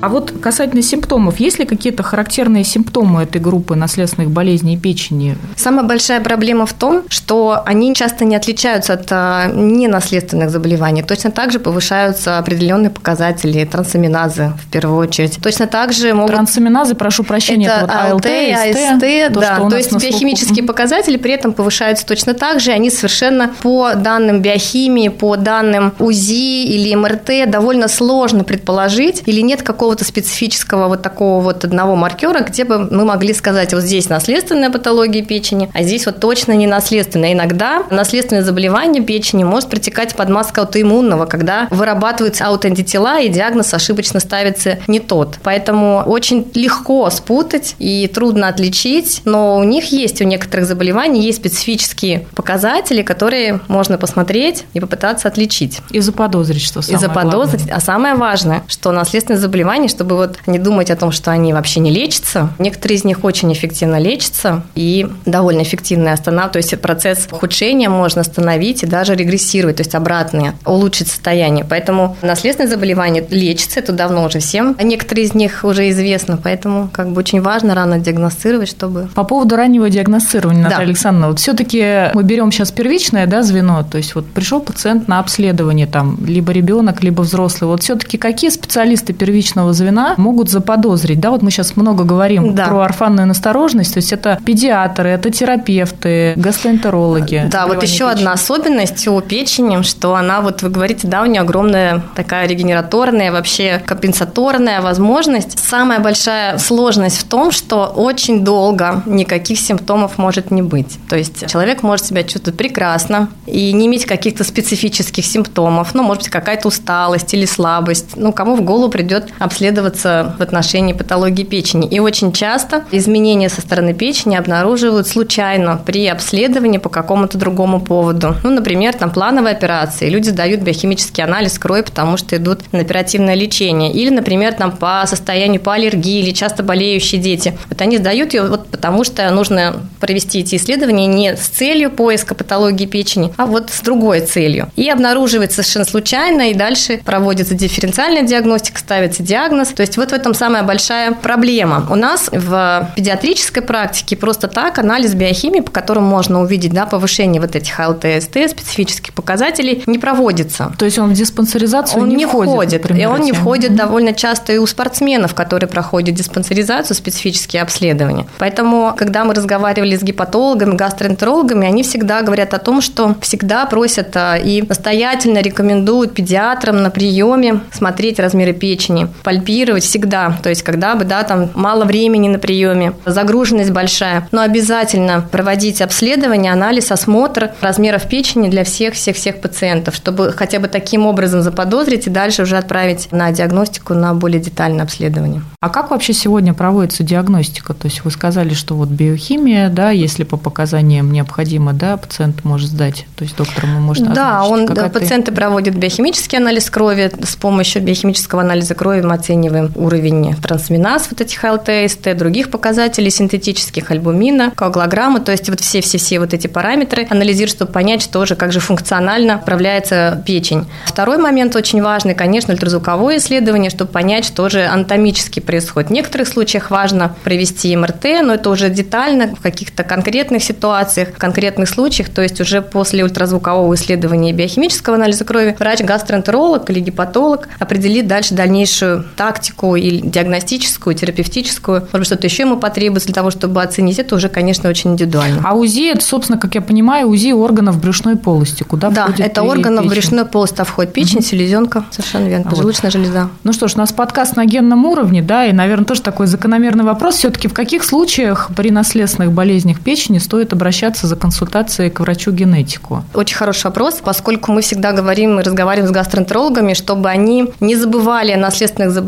А 0.04 0.10
вот 0.10 0.34
касательно 0.42 0.82
симптомов, 0.82 1.40
есть 1.40 1.60
ли 1.60 1.66
какие-то 1.66 2.04
характерные 2.04 2.66
симптомы 2.66 3.24
этой 3.24 3.40
группы 3.40 3.76
наследственных 3.76 4.32
болезней 4.32 4.78
печени? 4.78 5.38
Самая 5.56 5.86
большая 5.86 6.20
проблема 6.20 6.66
в 6.66 6.74
том, 6.74 7.04
что 7.08 7.64
они 7.66 7.96
часто 7.96 8.26
не 8.26 8.36
отличаются 8.36 8.96
от 8.96 9.08
а, 9.12 9.48
ненаследственных 9.48 10.50
заболеваний. 10.50 11.04
Точно 11.04 11.32
так 11.32 11.54
же 11.54 11.60
повышаются 11.60 12.38
определенные 12.38 12.90
показатели 12.90 13.64
трансаминазы 13.64 14.52
в 14.62 14.70
первую 14.70 14.98
очередь. 14.98 15.40
Точно 15.42 15.68
так 15.68 15.94
же 15.94 16.14
могут... 16.14 16.32
Трансаминазы, 16.32 16.96
прошу 16.96 17.24
прощения, 17.24 17.68
это, 17.68 17.86
это 17.86 18.14
вот 18.14 18.26
АЛТ, 18.26 18.26
АСТ, 18.26 19.34
то, 19.34 19.40
да. 19.40 19.70
То 19.70 19.78
есть 19.78 19.94
биохимические 19.94 20.66
показатели 20.66 21.16
при 21.16 21.32
этом 21.32 21.54
повышаются 21.54 22.06
точно 22.06 22.34
так 22.34 22.60
же. 22.60 22.72
Они 22.72 22.90
совершенно 22.90 23.52
по 23.62 23.94
данным 23.94 24.42
биохимии, 24.42 25.08
по 25.08 25.38
данным 25.38 25.94
УЗИ 26.00 26.66
или 26.66 26.94
МРТ 26.94 27.50
довольно 27.50 27.88
сложно 27.88 28.44
предположить 28.44 29.24
или 29.28 29.40
нет 29.40 29.64
какого 29.64 29.93
какого-то 29.94 30.06
специфического 30.06 30.88
вот 30.88 31.04
такого 31.04 31.44
вот 31.44 31.66
одного 31.66 31.96
маркера, 31.96 32.40
где 32.40 32.64
бы 32.64 32.80
мы 32.80 33.06
могли 33.06 33.34
сказать, 33.34 33.74
вот 33.74 33.84
здесь 33.84 34.10
наследственная 34.10 34.72
патология 34.72 35.24
печени, 35.24 35.70
а 35.72 35.84
здесь 35.84 36.08
вот 36.08 36.20
точно 36.20 36.54
не 36.54 36.66
наследственная. 36.66 37.34
Иногда 37.34 37.84
наследственное 37.92 38.44
заболевание 38.44 39.04
печени 39.04 39.44
может 39.44 39.70
протекать 39.70 40.16
под 40.16 40.30
маской 40.30 40.62
аутоиммунного, 40.62 41.28
когда 41.28 41.68
вырабатываются 41.70 42.48
аутоантитела, 42.48 43.20
и 43.20 43.30
диагноз 43.30 43.72
ошибочно 43.74 44.20
ставится 44.20 44.80
не 44.88 45.00
тот. 45.00 45.38
Поэтому 45.44 46.04
очень 46.08 46.50
легко 46.56 47.08
спутать 47.12 47.76
и 47.78 48.08
трудно 48.08 48.48
отличить, 48.48 49.22
но 49.26 49.58
у 49.58 49.64
них 49.64 49.92
есть, 49.92 50.22
у 50.22 50.24
некоторых 50.24 50.66
заболеваний 50.66 51.22
есть 51.22 51.38
специфические 51.38 52.26
показатели, 52.34 53.04
которые 53.04 53.60
можно 53.68 54.00
посмотреть 54.00 54.66
и 54.74 54.80
попытаться 54.80 55.28
отличить. 55.28 55.82
И 55.92 56.00
заподозрить, 56.00 56.64
что 56.64 56.82
самое 56.82 56.98
И 56.98 57.08
заподозрить. 57.08 57.66
Главное. 57.66 57.78
А 57.78 57.80
самое 57.80 58.16
важное, 58.16 58.64
что 58.68 58.92
наследственное 58.92 59.40
заболевание 59.40 59.83
заболеваний, 59.84 59.90
чтобы 59.90 60.16
вот 60.16 60.38
не 60.48 60.60
думать 60.60 60.92
о 60.92 60.96
том, 60.96 61.12
что 61.12 61.32
они 61.32 61.54
вообще 61.54 61.80
не 61.80 61.92
лечатся. 61.92 62.50
Некоторые 62.60 62.98
из 62.98 63.04
них 63.04 63.24
очень 63.24 63.52
эффективно 63.54 64.00
лечатся 64.00 64.64
и 64.76 65.08
довольно 65.26 65.62
эффективно 65.62 66.14
останавливают. 66.14 66.54
То 66.54 66.58
есть 66.58 66.82
процесс 66.82 67.28
ухудшения 67.32 67.90
можно 67.90 68.22
остановить 68.22 68.84
и 68.84 68.86
даже 68.86 69.16
регрессировать, 69.16 69.78
то 69.78 69.82
есть 69.82 69.96
обратное, 69.96 70.56
улучшить 70.66 71.08
состояние. 71.08 71.66
Поэтому 71.68 72.18
наследственные 72.22 72.70
заболевания 72.70 73.26
лечатся, 73.30 73.80
это 73.80 73.94
давно 73.94 74.26
уже 74.26 74.40
всем. 74.40 74.76
А 74.80 74.84
некоторые 74.84 75.26
из 75.26 75.34
них 75.34 75.64
уже 75.64 75.90
известны, 75.90 76.38
поэтому 76.38 76.90
как 76.92 77.12
бы 77.12 77.20
очень 77.20 77.42
важно 77.42 77.76
рано 77.76 78.00
диагностировать, 78.00 78.70
чтобы... 78.70 79.10
По 79.16 79.24
поводу 79.24 79.56
раннего 79.56 79.90
диагностирования, 79.90 80.64
Наталья 80.64 80.80
да. 80.80 80.84
Александровна, 80.84 81.28
вот 81.30 81.40
все-таки 81.40 82.12
мы 82.14 82.24
берем 82.24 82.52
сейчас 82.52 82.72
первичное 82.72 83.28
да, 83.28 83.44
звено, 83.44 83.84
то 83.90 83.98
есть 83.98 84.16
вот 84.16 84.26
пришел 84.26 84.60
пациент 84.60 85.08
на 85.08 85.20
обследование, 85.20 85.88
там, 85.88 86.18
либо 86.26 86.52
ребенок, 86.52 87.04
либо 87.04 87.22
взрослый. 87.22 87.70
Вот 87.70 87.84
все-таки 87.84 88.18
какие 88.18 88.50
специалисты 88.50 89.14
первичного 89.14 89.73
звена 89.74 90.16
могут 90.18 90.50
заподозрить. 90.50 91.20
Да, 91.20 91.32
вот 91.32 91.42
мы 91.42 91.52
сейчас 91.52 91.76
много 91.76 92.04
говорим 92.04 92.56
да. 92.56 92.68
про 92.68 92.82
орфанную 92.84 93.28
настороженность, 93.28 93.94
то 93.94 93.98
есть 93.98 94.14
это 94.14 94.40
педиатры, 94.46 95.10
это 95.10 95.30
терапевты, 95.32 96.34
гастроэнтерологи. 96.36 97.48
Да, 97.52 97.68
вот 97.68 97.82
еще 97.84 98.06
печени. 98.06 98.12
одна 98.12 98.34
особенность 98.34 99.08
у 99.08 99.20
печени, 99.22 99.82
что 99.84 100.16
она, 100.16 100.42
вот 100.42 100.62
вы 100.62 100.70
говорите, 100.70 101.08
да, 101.08 101.22
у 101.22 101.26
нее 101.26 101.42
огромная 101.42 102.04
такая 102.16 102.48
регенераторная, 102.48 103.32
вообще 103.32 103.82
компенсаторная 103.86 104.82
возможность. 104.82 105.58
Самая 105.60 106.00
большая 106.00 106.58
сложность 106.58 107.18
в 107.18 107.24
том, 107.26 107.52
что 107.52 107.86
очень 107.86 108.44
долго 108.44 109.04
никаких 109.06 109.60
симптомов 109.60 110.18
может 110.18 110.52
не 110.52 110.62
быть. 110.62 110.98
То 111.10 111.16
есть 111.16 111.48
человек 111.50 111.84
может 111.84 112.06
себя 112.06 112.24
чувствовать 112.24 112.58
прекрасно 112.58 113.30
и 113.46 113.72
не 113.74 113.88
иметь 113.88 114.06
каких-то 114.06 114.44
специфических 114.44 115.26
симптомов, 115.26 115.94
ну, 115.94 116.04
может 116.04 116.24
быть, 116.24 116.32
какая-то 116.32 116.68
усталость 116.68 117.34
или 117.34 117.46
слабость. 117.46 118.16
Ну, 118.16 118.32
кому 118.32 118.56
в 118.56 118.62
голову 118.62 118.90
придет 118.90 119.32
обследоваться 119.54 120.36
в 120.40 120.42
отношении 120.42 120.94
патологии 120.94 121.44
печени. 121.44 121.88
И 121.88 122.00
очень 122.00 122.34
часто 122.34 122.84
изменения 122.92 123.50
со 123.50 123.62
стороны 123.62 123.94
печени 123.94 124.36
обнаруживают 124.36 125.08
случайно 125.08 125.80
при 125.86 126.08
обследовании 126.08 126.80
по 126.80 126.90
какому-то 126.90 127.38
другому 127.38 127.80
поводу. 127.80 128.36
Ну, 128.44 128.50
например, 128.50 128.96
там 128.96 129.12
плановые 129.12 129.56
операции. 129.56 130.10
Люди 130.10 130.32
дают 130.32 130.62
биохимический 130.62 131.24
анализ 131.24 131.60
крови, 131.60 131.82
потому 131.82 132.18
что 132.18 132.36
идут 132.36 132.62
на 132.72 132.80
оперативное 132.80 133.36
лечение. 133.36 133.94
Или, 133.94 134.10
например, 134.10 134.54
там 134.54 134.72
по 134.72 135.04
состоянию 135.06 135.62
по 135.62 135.74
аллергии 135.74 136.22
или 136.22 136.32
часто 136.32 136.64
болеющие 136.64 137.22
дети. 137.22 137.56
Вот 137.70 137.80
они 137.82 137.98
сдают 137.98 138.34
ее 138.34 138.48
вот 138.48 138.68
потому, 138.68 139.04
что 139.04 139.30
нужно 139.30 139.76
провести 140.00 140.40
эти 140.40 140.56
исследования 140.56 141.06
не 141.06 141.36
с 141.36 141.48
целью 141.48 141.92
поиска 141.92 142.34
патологии 142.34 142.88
печени, 142.88 143.32
а 143.38 143.46
вот 143.46 143.70
с 143.70 143.82
другой 143.82 144.22
целью. 144.22 144.72
И 144.76 144.90
обнаруживается 144.90 145.62
совершенно 145.62 145.86
случайно, 145.86 146.50
и 146.50 146.56
дальше 146.56 147.00
проводится 147.06 147.54
дифференциальная 147.54 148.24
диагностика, 148.24 148.80
ставится 148.80 149.22
диагноз, 149.22 149.43
диагноз. 149.44 149.70
То 149.70 149.82
есть 149.82 149.98
вот 149.98 150.12
в 150.12 150.14
этом 150.14 150.34
самая 150.34 150.64
большая 150.64 151.12
проблема. 151.12 151.86
У 151.90 151.96
нас 151.96 152.30
в 152.32 152.90
педиатрической 152.96 153.64
практике 153.64 154.16
просто 154.16 154.48
так 154.48 154.80
анализ 154.80 155.14
биохимии, 155.14 155.62
по 155.62 155.72
которому 155.72 156.08
можно 156.08 156.42
увидеть 156.42 156.74
да, 156.74 156.86
повышение 156.86 157.42
вот 157.42 157.56
этих 157.56 157.78
ЛТСТ, 157.80 158.50
специфических 158.50 159.14
показателей, 159.14 159.84
не 159.86 160.00
проводится. 160.00 160.74
То 160.78 160.86
есть 160.86 161.00
он 161.00 161.10
в 161.10 161.14
диспансеризацию 161.14 162.02
он 162.02 162.10
не, 162.10 162.16
не 162.16 162.26
входит? 162.26 162.54
входит. 162.54 162.82
например, 162.84 163.02
и 163.02 163.12
он 163.12 163.22
не 163.22 163.32
входит 163.32 163.76
довольно 163.76 164.14
часто 164.14 164.54
и 164.54 164.58
у 164.58 164.68
спортсменов, 164.68 165.34
которые 165.34 165.70
проходят 165.70 166.16
диспансеризацию, 166.16 166.96
специфические 166.96 167.62
обследования. 167.62 168.26
Поэтому, 168.38 168.94
когда 168.98 169.24
мы 169.26 169.34
разговаривали 169.34 169.96
с 169.96 170.04
гепатологами, 170.04 170.76
гастроэнтерологами, 170.76 171.68
они 171.68 171.84
всегда 171.84 172.22
говорят 172.22 172.54
о 172.54 172.60
том, 172.60 172.82
что 172.82 173.16
всегда 173.22 173.66
просят 173.66 174.16
а, 174.16 174.38
и 174.38 174.62
настоятельно 174.62 175.40
рекомендуют 175.40 176.14
педиатрам 176.14 176.82
на 176.82 176.90
приеме 176.90 177.62
смотреть 177.72 178.20
размеры 178.20 178.54
печени, 178.54 179.08
пальпировать 179.34 179.84
всегда. 179.84 180.38
То 180.44 180.50
есть, 180.50 180.62
когда 180.62 180.96
бы, 180.96 181.06
да, 181.06 181.24
там 181.24 181.50
мало 181.56 181.86
времени 181.86 182.28
на 182.28 182.38
приеме, 182.38 182.94
загруженность 183.06 183.72
большая, 183.72 184.28
но 184.32 184.42
обязательно 184.42 185.22
проводить 185.22 185.82
обследование, 185.82 186.52
анализ, 186.52 186.92
осмотр 186.92 187.52
размеров 187.62 188.08
печени 188.08 188.50
для 188.50 188.64
всех-всех-всех 188.64 189.42
пациентов, 189.42 189.96
чтобы 189.96 190.32
хотя 190.34 190.60
бы 190.60 190.68
таким 190.68 191.08
образом 191.08 191.42
заподозрить 191.42 192.06
и 192.06 192.12
дальше 192.12 192.44
уже 192.44 192.58
отправить 192.58 193.08
на 193.12 193.32
диагностику, 193.32 193.96
на 193.96 194.14
более 194.14 194.40
детальное 194.40 194.84
обследование. 194.84 195.42
А 195.60 195.70
как 195.70 195.90
вообще 195.90 196.14
сегодня 196.14 196.54
проводится 196.54 197.04
диагностика? 197.04 197.74
То 197.74 197.88
есть 197.88 198.04
вы 198.04 198.12
сказали, 198.12 198.54
что 198.54 198.76
вот 198.76 198.90
биохимия, 198.90 199.70
да, 199.70 199.90
если 199.90 200.26
по 200.26 200.38
показаниям 200.38 201.12
необходимо, 201.12 201.74
да, 201.74 201.98
пациент 201.98 202.44
может 202.44 202.70
сдать, 202.70 203.08
то 203.16 203.24
есть 203.24 203.36
доктор 203.36 203.66
ему 203.66 203.80
может 203.80 204.14
Да, 204.14 204.44
он, 204.44 204.68
да, 204.68 204.90
пациенты 204.90 205.32
проводят 205.32 205.76
биохимический 205.76 206.38
анализ 206.38 206.70
крови. 206.70 207.12
С 207.24 207.36
помощью 207.36 207.82
биохимического 207.82 208.42
анализа 208.44 208.76
крови 208.76 209.02
мы 209.02 209.16
оцениваем 209.24 209.72
уровень 209.76 210.36
трансминаз, 210.36 211.08
вот 211.10 211.22
этих 211.22 211.42
ЛТСТ, 211.44 212.16
других 212.18 212.52
показателей 212.52 213.10
синтетических, 213.10 213.90
альбумина, 213.90 214.52
коагулограммы, 214.52 215.22
то 215.22 215.32
есть 215.32 215.50
вот 215.50 215.62
все-все-все 215.62 216.20
вот 216.20 216.34
эти 216.34 216.48
параметры 216.48 217.08
анализируют, 217.10 217.52
чтобы 217.52 217.72
понять, 217.72 218.02
что 218.02 218.26
же, 218.26 218.36
как 218.36 218.52
же 218.52 218.60
функционально 218.60 219.38
управляется 219.38 220.22
печень. 220.26 220.66
Второй 220.86 221.18
момент 221.18 221.56
очень 221.56 221.82
важный, 221.82 222.16
конечно, 222.16 222.54
ультразвуковое 222.54 223.18
исследование, 223.18 223.70
чтобы 223.70 223.92
понять, 223.92 224.26
что 224.26 224.50
же 224.50 224.66
анатомически 224.66 225.40
происходит. 225.40 225.90
В 225.90 225.94
некоторых 225.94 226.28
случаях 226.28 226.70
важно 226.70 227.16
провести 227.24 227.76
МРТ, 227.76 228.06
но 228.24 228.34
это 228.34 228.50
уже 228.50 228.70
детально 228.70 229.36
в 229.36 229.42
каких-то 229.42 229.84
конкретных 229.84 230.44
ситуациях, 230.44 231.10
в 231.10 231.18
конкретных 231.18 231.70
случаях, 231.70 232.10
то 232.10 232.22
есть 232.22 232.42
уже 232.42 232.62
после 232.62 233.04
ультразвукового 233.04 233.74
исследования 233.76 234.32
и 234.32 234.34
биохимического 234.34 234.98
анализа 234.98 235.24
крови 235.24 235.56
врач-гастроэнтеролог 235.58 236.70
или 236.70 236.80
гепатолог 236.82 237.48
определит 237.60 238.08
дальше 238.08 238.34
дальнейшую 238.34 239.06
тактику 239.16 239.76
или 239.76 240.00
диагностическую, 240.00 240.96
терапевтическую, 240.96 241.82
может 241.82 241.94
быть, 241.94 242.06
что-то 242.06 242.28
еще 242.28 242.44
ему 242.44 242.58
потребуется 242.58 243.08
для 243.08 243.16
того, 243.16 243.32
чтобы 243.32 243.62
оценить. 243.62 244.00
Это 244.00 244.16
уже, 244.16 244.30
конечно, 244.30 244.70
очень 244.70 244.92
индивидуально. 244.92 245.42
А 245.44 245.54
УЗИ, 245.54 245.92
это, 245.92 246.04
собственно, 246.04 246.40
как 246.40 246.56
я 246.56 246.62
понимаю, 246.62 247.08
УЗИ 247.08 247.32
органов 247.32 247.80
брюшной 247.80 248.16
полости, 248.16 248.64
куда 248.64 248.90
да, 248.90 249.04
входит 249.04 249.26
это 249.26 249.42
и 249.42 249.44
органов 249.46 249.88
брюшной 249.88 250.26
полости, 250.26 250.62
а 250.62 250.64
входит 250.64 250.94
печень, 250.94 251.22
селезенка, 251.22 251.86
совершенно 251.92 252.28
верно, 252.28 252.46
А 252.46 252.50
вот. 252.50 252.52
поджелудочная 252.52 252.92
железа. 252.92 253.30
Ну 253.44 253.54
что 253.54 253.68
ж, 253.68 253.76
у 253.76 253.78
нас 253.80 253.92
подкаст 253.92 254.36
на 254.36 254.46
генном 254.46 254.86
уровне, 254.86 255.22
да, 255.22 255.46
и, 255.46 255.54
наверное, 255.54 255.86
тоже 255.86 256.02
такой 256.02 256.28
закономерный 256.28 256.84
вопрос. 256.84 257.16
Все-таки 257.16 257.48
в 257.48 257.54
каких 257.54 257.84
случаях 257.84 258.52
при 258.56 258.72
наследственных 258.72 259.32
болезнях 259.32 259.80
печени 259.80 260.18
стоит 260.18 260.54
обращаться 260.54 261.08
за 261.08 261.16
консультацией 261.16 261.90
к 261.90 262.00
врачу-генетику? 262.00 263.04
Очень 263.14 263.38
хороший 263.38 263.66
вопрос, 263.66 264.02
поскольку 264.04 264.52
мы 264.52 264.62
всегда 264.62 264.92
говорим 264.92 265.40
и 265.40 265.44
разговариваем 265.44 265.90
с 265.90 265.92
гастроэнтерологами, 265.92 266.74
чтобы 266.74 267.10
они 267.10 267.52
не 267.60 267.76
забывали 267.76 268.32
о 268.32 268.38
наследственных 268.38 268.92
заболеваниях, 268.92 269.03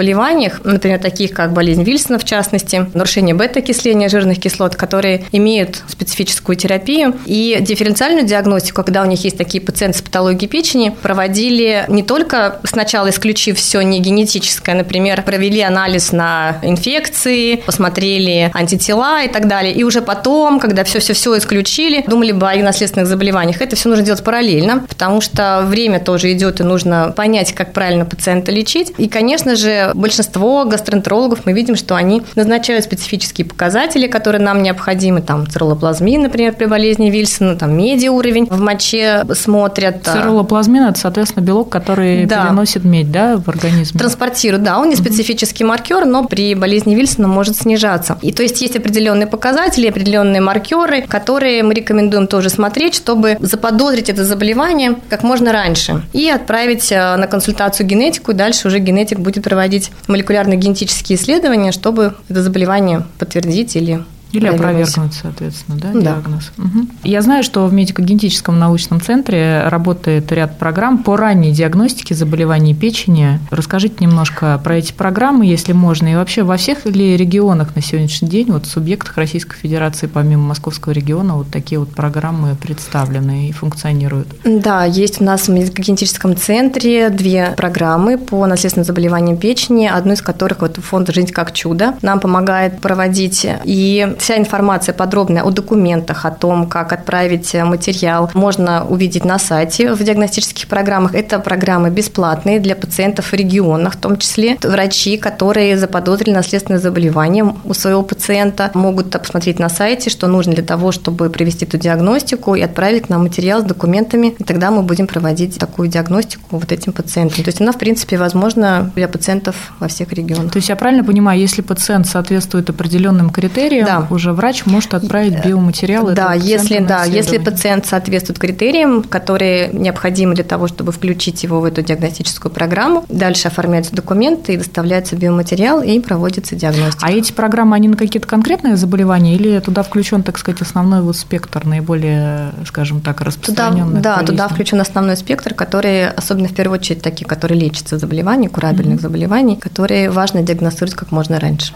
например, 0.64 1.00
таких 1.00 1.32
как 1.32 1.54
болезнь 1.54 1.84
Вильсона, 1.84 2.20
в 2.20 2.26
частности, 2.26 2.86
нарушение 2.94 3.36
бета-окисления 3.36 4.10
жирных 4.10 4.40
кислот, 4.40 4.76
которые 4.76 5.26
имеют 5.32 5.84
специфическую 5.88 6.56
терапию. 6.56 7.16
И 7.26 7.58
дифференциальную 7.62 8.26
диагностику, 8.26 8.84
когда 8.84 9.02
у 9.02 9.06
них 9.06 9.24
есть 9.24 9.38
такие 9.38 9.64
пациенты 9.64 10.00
с 10.00 10.02
патологией 10.02 10.50
печени, 10.50 10.96
проводили 11.02 11.86
не 11.88 12.04
только 12.04 12.60
сначала 12.64 13.10
исключив 13.10 13.58
все 13.58 13.82
не 13.82 14.00
генетическое, 14.00 14.76
например, 14.76 15.22
провели 15.22 15.62
анализ 15.62 16.12
на 16.12 16.58
инфекции, 16.62 17.58
посмотрели 17.58 18.52
антитела 18.54 19.24
и 19.24 19.28
так 19.28 19.48
далее. 19.48 19.74
И 19.74 19.84
уже 19.84 20.02
потом, 20.02 20.60
когда 20.60 20.84
все-все-все 20.84 21.38
исключили, 21.38 22.04
думали 22.08 22.32
бы 22.32 22.50
о 22.50 22.56
наследственных 22.56 23.08
заболеваниях. 23.08 23.62
Это 23.62 23.76
все 23.76 23.90
нужно 23.90 24.04
делать 24.04 24.24
параллельно, 24.24 24.86
потому 24.88 25.22
что 25.22 25.64
время 25.66 26.00
тоже 26.00 26.32
идет, 26.34 26.60
и 26.60 26.64
нужно 26.64 27.14
понять, 27.16 27.54
как 27.54 27.74
правильно 27.74 28.06
пациента 28.06 28.52
лечить. 28.52 28.94
И, 28.98 29.08
конечно 29.08 29.56
же, 29.56 29.85
большинство 29.94 30.66
гастроэнтерологов 30.66 31.46
мы 31.46 31.54
видим, 31.54 31.76
что 31.76 31.96
они 31.96 32.24
назначают 32.36 32.84
специфические 32.86 33.46
показатели, 33.46 34.08
которые 34.08 34.42
нам 34.42 34.64
необходимы, 34.64 35.22
там 35.22 35.48
цирролоплазмин, 35.48 36.24
например, 36.24 36.54
при 36.54 36.66
болезни 36.66 37.10
Вильсона, 37.10 37.56
там 37.56 37.78
медиауровень 37.78 38.48
в 38.50 38.60
моче 38.60 39.24
смотрят. 39.34 40.04
Цирролоплазмин– 40.04 40.84
это, 40.90 41.00
соответственно, 41.00 41.44
белок, 41.44 41.70
который 41.70 42.26
Да. 42.26 42.46
переносит 42.46 42.84
медь, 42.86 43.12
да, 43.12 43.38
в 43.38 43.48
организме? 43.50 44.00
Транспортирует, 44.00 44.64
да, 44.64 44.80
он 44.80 44.90
не 44.90 44.96
специфический 44.96 45.64
маркер, 45.64 46.06
но 46.06 46.26
при 46.26 46.56
болезни 46.56 46.96
Вильсона 46.96 47.28
может 47.28 47.58
снижаться. 47.58 48.18
И 48.22 48.32
то 48.32 48.44
есть 48.44 48.62
есть 48.62 48.76
определенные 48.76 49.28
показатели, 49.28 49.88
определенные 49.88 50.42
маркеры, 50.42 51.02
которые 51.02 51.64
мы 51.64 51.74
рекомендуем 51.74 52.28
тоже 52.28 52.50
смотреть, 52.50 52.96
чтобы 52.96 53.38
заподозрить 53.40 54.10
это 54.10 54.24
заболевание 54.24 54.96
как 55.10 55.24
можно 55.24 55.52
раньше 55.52 56.04
и 56.14 56.30
отправить 56.30 56.92
э, 56.92 57.16
на 57.18 57.28
консультацию 57.28 57.86
генетику, 57.86 58.32
и 58.32 58.34
дальше 58.34 58.68
уже 58.68 58.80
генетик 58.80 59.20
будет 59.20 59.44
проводить 59.44 59.75
молекулярно-генетические 60.08 61.18
исследования, 61.18 61.72
чтобы 61.72 62.16
это 62.30 62.42
заболевание 62.42 63.06
подтвердить 63.18 63.76
или 63.76 64.04
Или 64.38 64.48
опровергнуть, 64.48 65.14
соответственно, 65.14 65.78
да, 65.78 65.90
Да. 65.94 66.02
диагноз. 66.02 66.52
Мгм. 66.58 66.90
Я 67.04 67.22
знаю, 67.22 67.44
что 67.44 67.66
в 67.68 67.74
медико-генетическом 67.74 68.60
научном 68.60 69.02
центре 69.02 69.64
работает 69.68 70.32
ряд 70.32 70.58
программ 70.60 71.04
по 71.04 71.16
ранней 71.18 71.52
диагностике 71.52 72.16
заболеваний 72.16 72.74
печени. 72.74 73.40
Расскажите 73.52 73.96
немножко 74.00 74.60
про 74.64 74.78
эти 74.78 74.94
программы, 74.94 75.46
если 75.46 75.74
можно, 75.74 76.08
и 76.08 76.16
вообще 76.16 76.44
во 76.44 76.58
всех 76.58 76.86
ли 76.86 77.18
регионах 77.18 77.76
на 77.76 77.82
сегодняшний 77.82 78.30
день, 78.30 78.52
вот 78.52 78.66
в 78.66 78.70
субъектах 78.70 79.18
Российской 79.18 79.58
Федерации, 79.58 80.08
помимо 80.08 80.44
Московского 80.44 80.94
региона, 80.94 81.36
вот 81.36 81.50
такие 81.50 81.80
вот 81.80 81.90
программы 81.90 82.56
представлены 82.56 83.50
и 83.50 83.52
функционируют? 83.52 84.28
Да, 84.44 84.86
есть 84.86 85.22
у 85.22 85.24
нас 85.24 85.48
в 85.48 85.52
медико-генетическом 85.52 86.36
центре 86.36 87.10
две 87.10 87.54
программы 87.58 88.18
по 88.18 88.46
наследственным 88.46 88.86
заболеваниям 88.86 89.38
печени, 89.38 89.88
одну 89.88 90.14
из 90.14 90.22
которых 90.22 90.62
вот 90.62 90.78
фонд 90.78 91.10
«Жизнь 91.14 91.32
как 91.32 91.52
чудо» 91.54 91.96
нам 92.02 92.20
помогает 92.20 92.80
проводить. 92.82 93.48
И 93.64 94.16
вся 94.26 94.38
информация 94.38 94.94
подробная 94.94 95.44
о 95.44 95.52
документах, 95.52 96.26
о 96.26 96.32
том, 96.32 96.66
как 96.68 96.94
отправить 96.94 97.54
материал, 97.54 98.32
можно 98.34 98.84
увидеть 98.84 99.24
на 99.24 99.38
сайте 99.38 99.94
в 99.94 100.04
диагностических 100.04 100.68
программах. 100.68 101.14
Это 101.14 101.38
программы 101.38 101.92
бесплатные 101.92 102.60
для 102.60 102.76
пациентов 102.76 103.32
в 103.32 103.34
регионах, 103.34 103.94
в 103.94 103.98
том 103.98 104.18
числе 104.18 104.58
врачи, 104.64 105.18
которые 105.18 105.78
заподозрили 105.78 106.34
наследственное 106.34 106.80
заболевание 106.80 107.54
у 107.64 107.74
своего 107.76 108.02
пациента, 108.02 108.72
могут 108.74 109.12
посмотреть 109.12 109.60
на 109.60 109.70
сайте, 109.70 110.10
что 110.10 110.26
нужно 110.26 110.54
для 110.54 110.64
того, 110.64 110.92
чтобы 110.92 111.30
провести 111.30 111.66
эту 111.66 111.78
диагностику 111.78 112.56
и 112.56 112.62
отправить 112.62 113.10
нам 113.10 113.22
материал 113.22 113.62
с 113.62 113.64
документами, 113.64 114.34
и 114.40 114.44
тогда 114.44 114.72
мы 114.72 114.82
будем 114.82 115.06
проводить 115.06 115.60
такую 115.60 115.88
диагностику 115.88 116.58
вот 116.58 116.72
этим 116.72 116.94
пациентам. 116.94 117.44
То 117.44 117.50
есть 117.50 117.62
она, 117.62 117.72
в 117.72 117.78
принципе, 117.78 118.18
возможна 118.18 118.92
для 118.96 119.08
пациентов 119.08 119.56
во 119.80 119.88
всех 119.88 120.14
регионах. 120.14 120.52
То 120.52 120.58
есть 120.58 120.70
я 120.70 120.76
правильно 120.76 121.04
понимаю, 121.04 121.40
если 121.40 121.62
пациент 121.62 122.08
соответствует 122.08 122.72
определенным 122.72 123.30
критериям, 123.30 123.86
Да. 123.86 124.05
Уже 124.12 124.34
врач 124.34 124.66
может 124.66 124.94
отправить 124.94 125.46
биоматериалы? 125.46 126.14
Да, 126.14 126.34
если, 126.34 126.80
да, 126.80 127.04
если 127.04 127.38
пациент 127.38 127.86
соответствует 127.86 128.40
критериям, 128.40 129.04
которые 129.04 129.70
необходимы 129.74 130.36
для 130.36 130.44
того, 130.44 130.68
чтобы 130.68 130.92
включить 130.92 131.44
его 131.44 131.60
в 131.62 131.66
эту 131.66 131.82
диагностическую 131.82 132.52
программу, 132.52 133.06
дальше 133.10 133.48
оформляются 133.48 133.96
документы 133.96 134.54
и 134.54 134.58
доставляется 134.58 135.16
биоматериал 135.16 135.82
и 135.82 136.00
проводится 136.00 136.56
диагностика. 136.56 137.06
А 137.06 137.12
эти 137.12 137.32
программы, 137.32 137.76
они 137.76 137.88
на 137.88 137.98
какие-то 137.98 138.28
конкретные 138.28 138.76
заболевания 138.76 139.36
или 139.36 139.60
туда 139.60 139.84
включен, 139.84 140.24
так 140.24 140.38
сказать, 140.38 140.62
основной 140.62 141.02
вот 141.02 141.16
спектр, 141.16 141.66
наиболее, 141.66 142.52
скажем 142.66 143.02
так, 143.02 143.18
Туда, 143.18 143.28
распространенных 143.28 144.02
да, 144.02 144.24
туда 144.24 144.48
включен 144.48 144.82
основной 144.82 145.18
спектр, 145.18 145.54
которые, 145.54 146.10
особенно 146.10 146.48
в 146.48 146.54
первую 146.54 146.80
очередь, 146.80 147.02
такие, 147.02 147.26
которые 147.26 147.60
лечатся 147.60 147.98
заболеваний, 147.98 148.48
курабельных 148.48 149.02
заболеваний, 149.02 149.56
которые 149.56 150.10
важно 150.10 150.42
диагностировать 150.42 150.96
как 150.96 151.12
можно 151.12 151.40
раньше. 151.40 151.74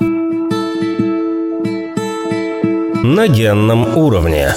На 3.01 3.29
генном 3.29 3.97
уровне. 3.97 4.53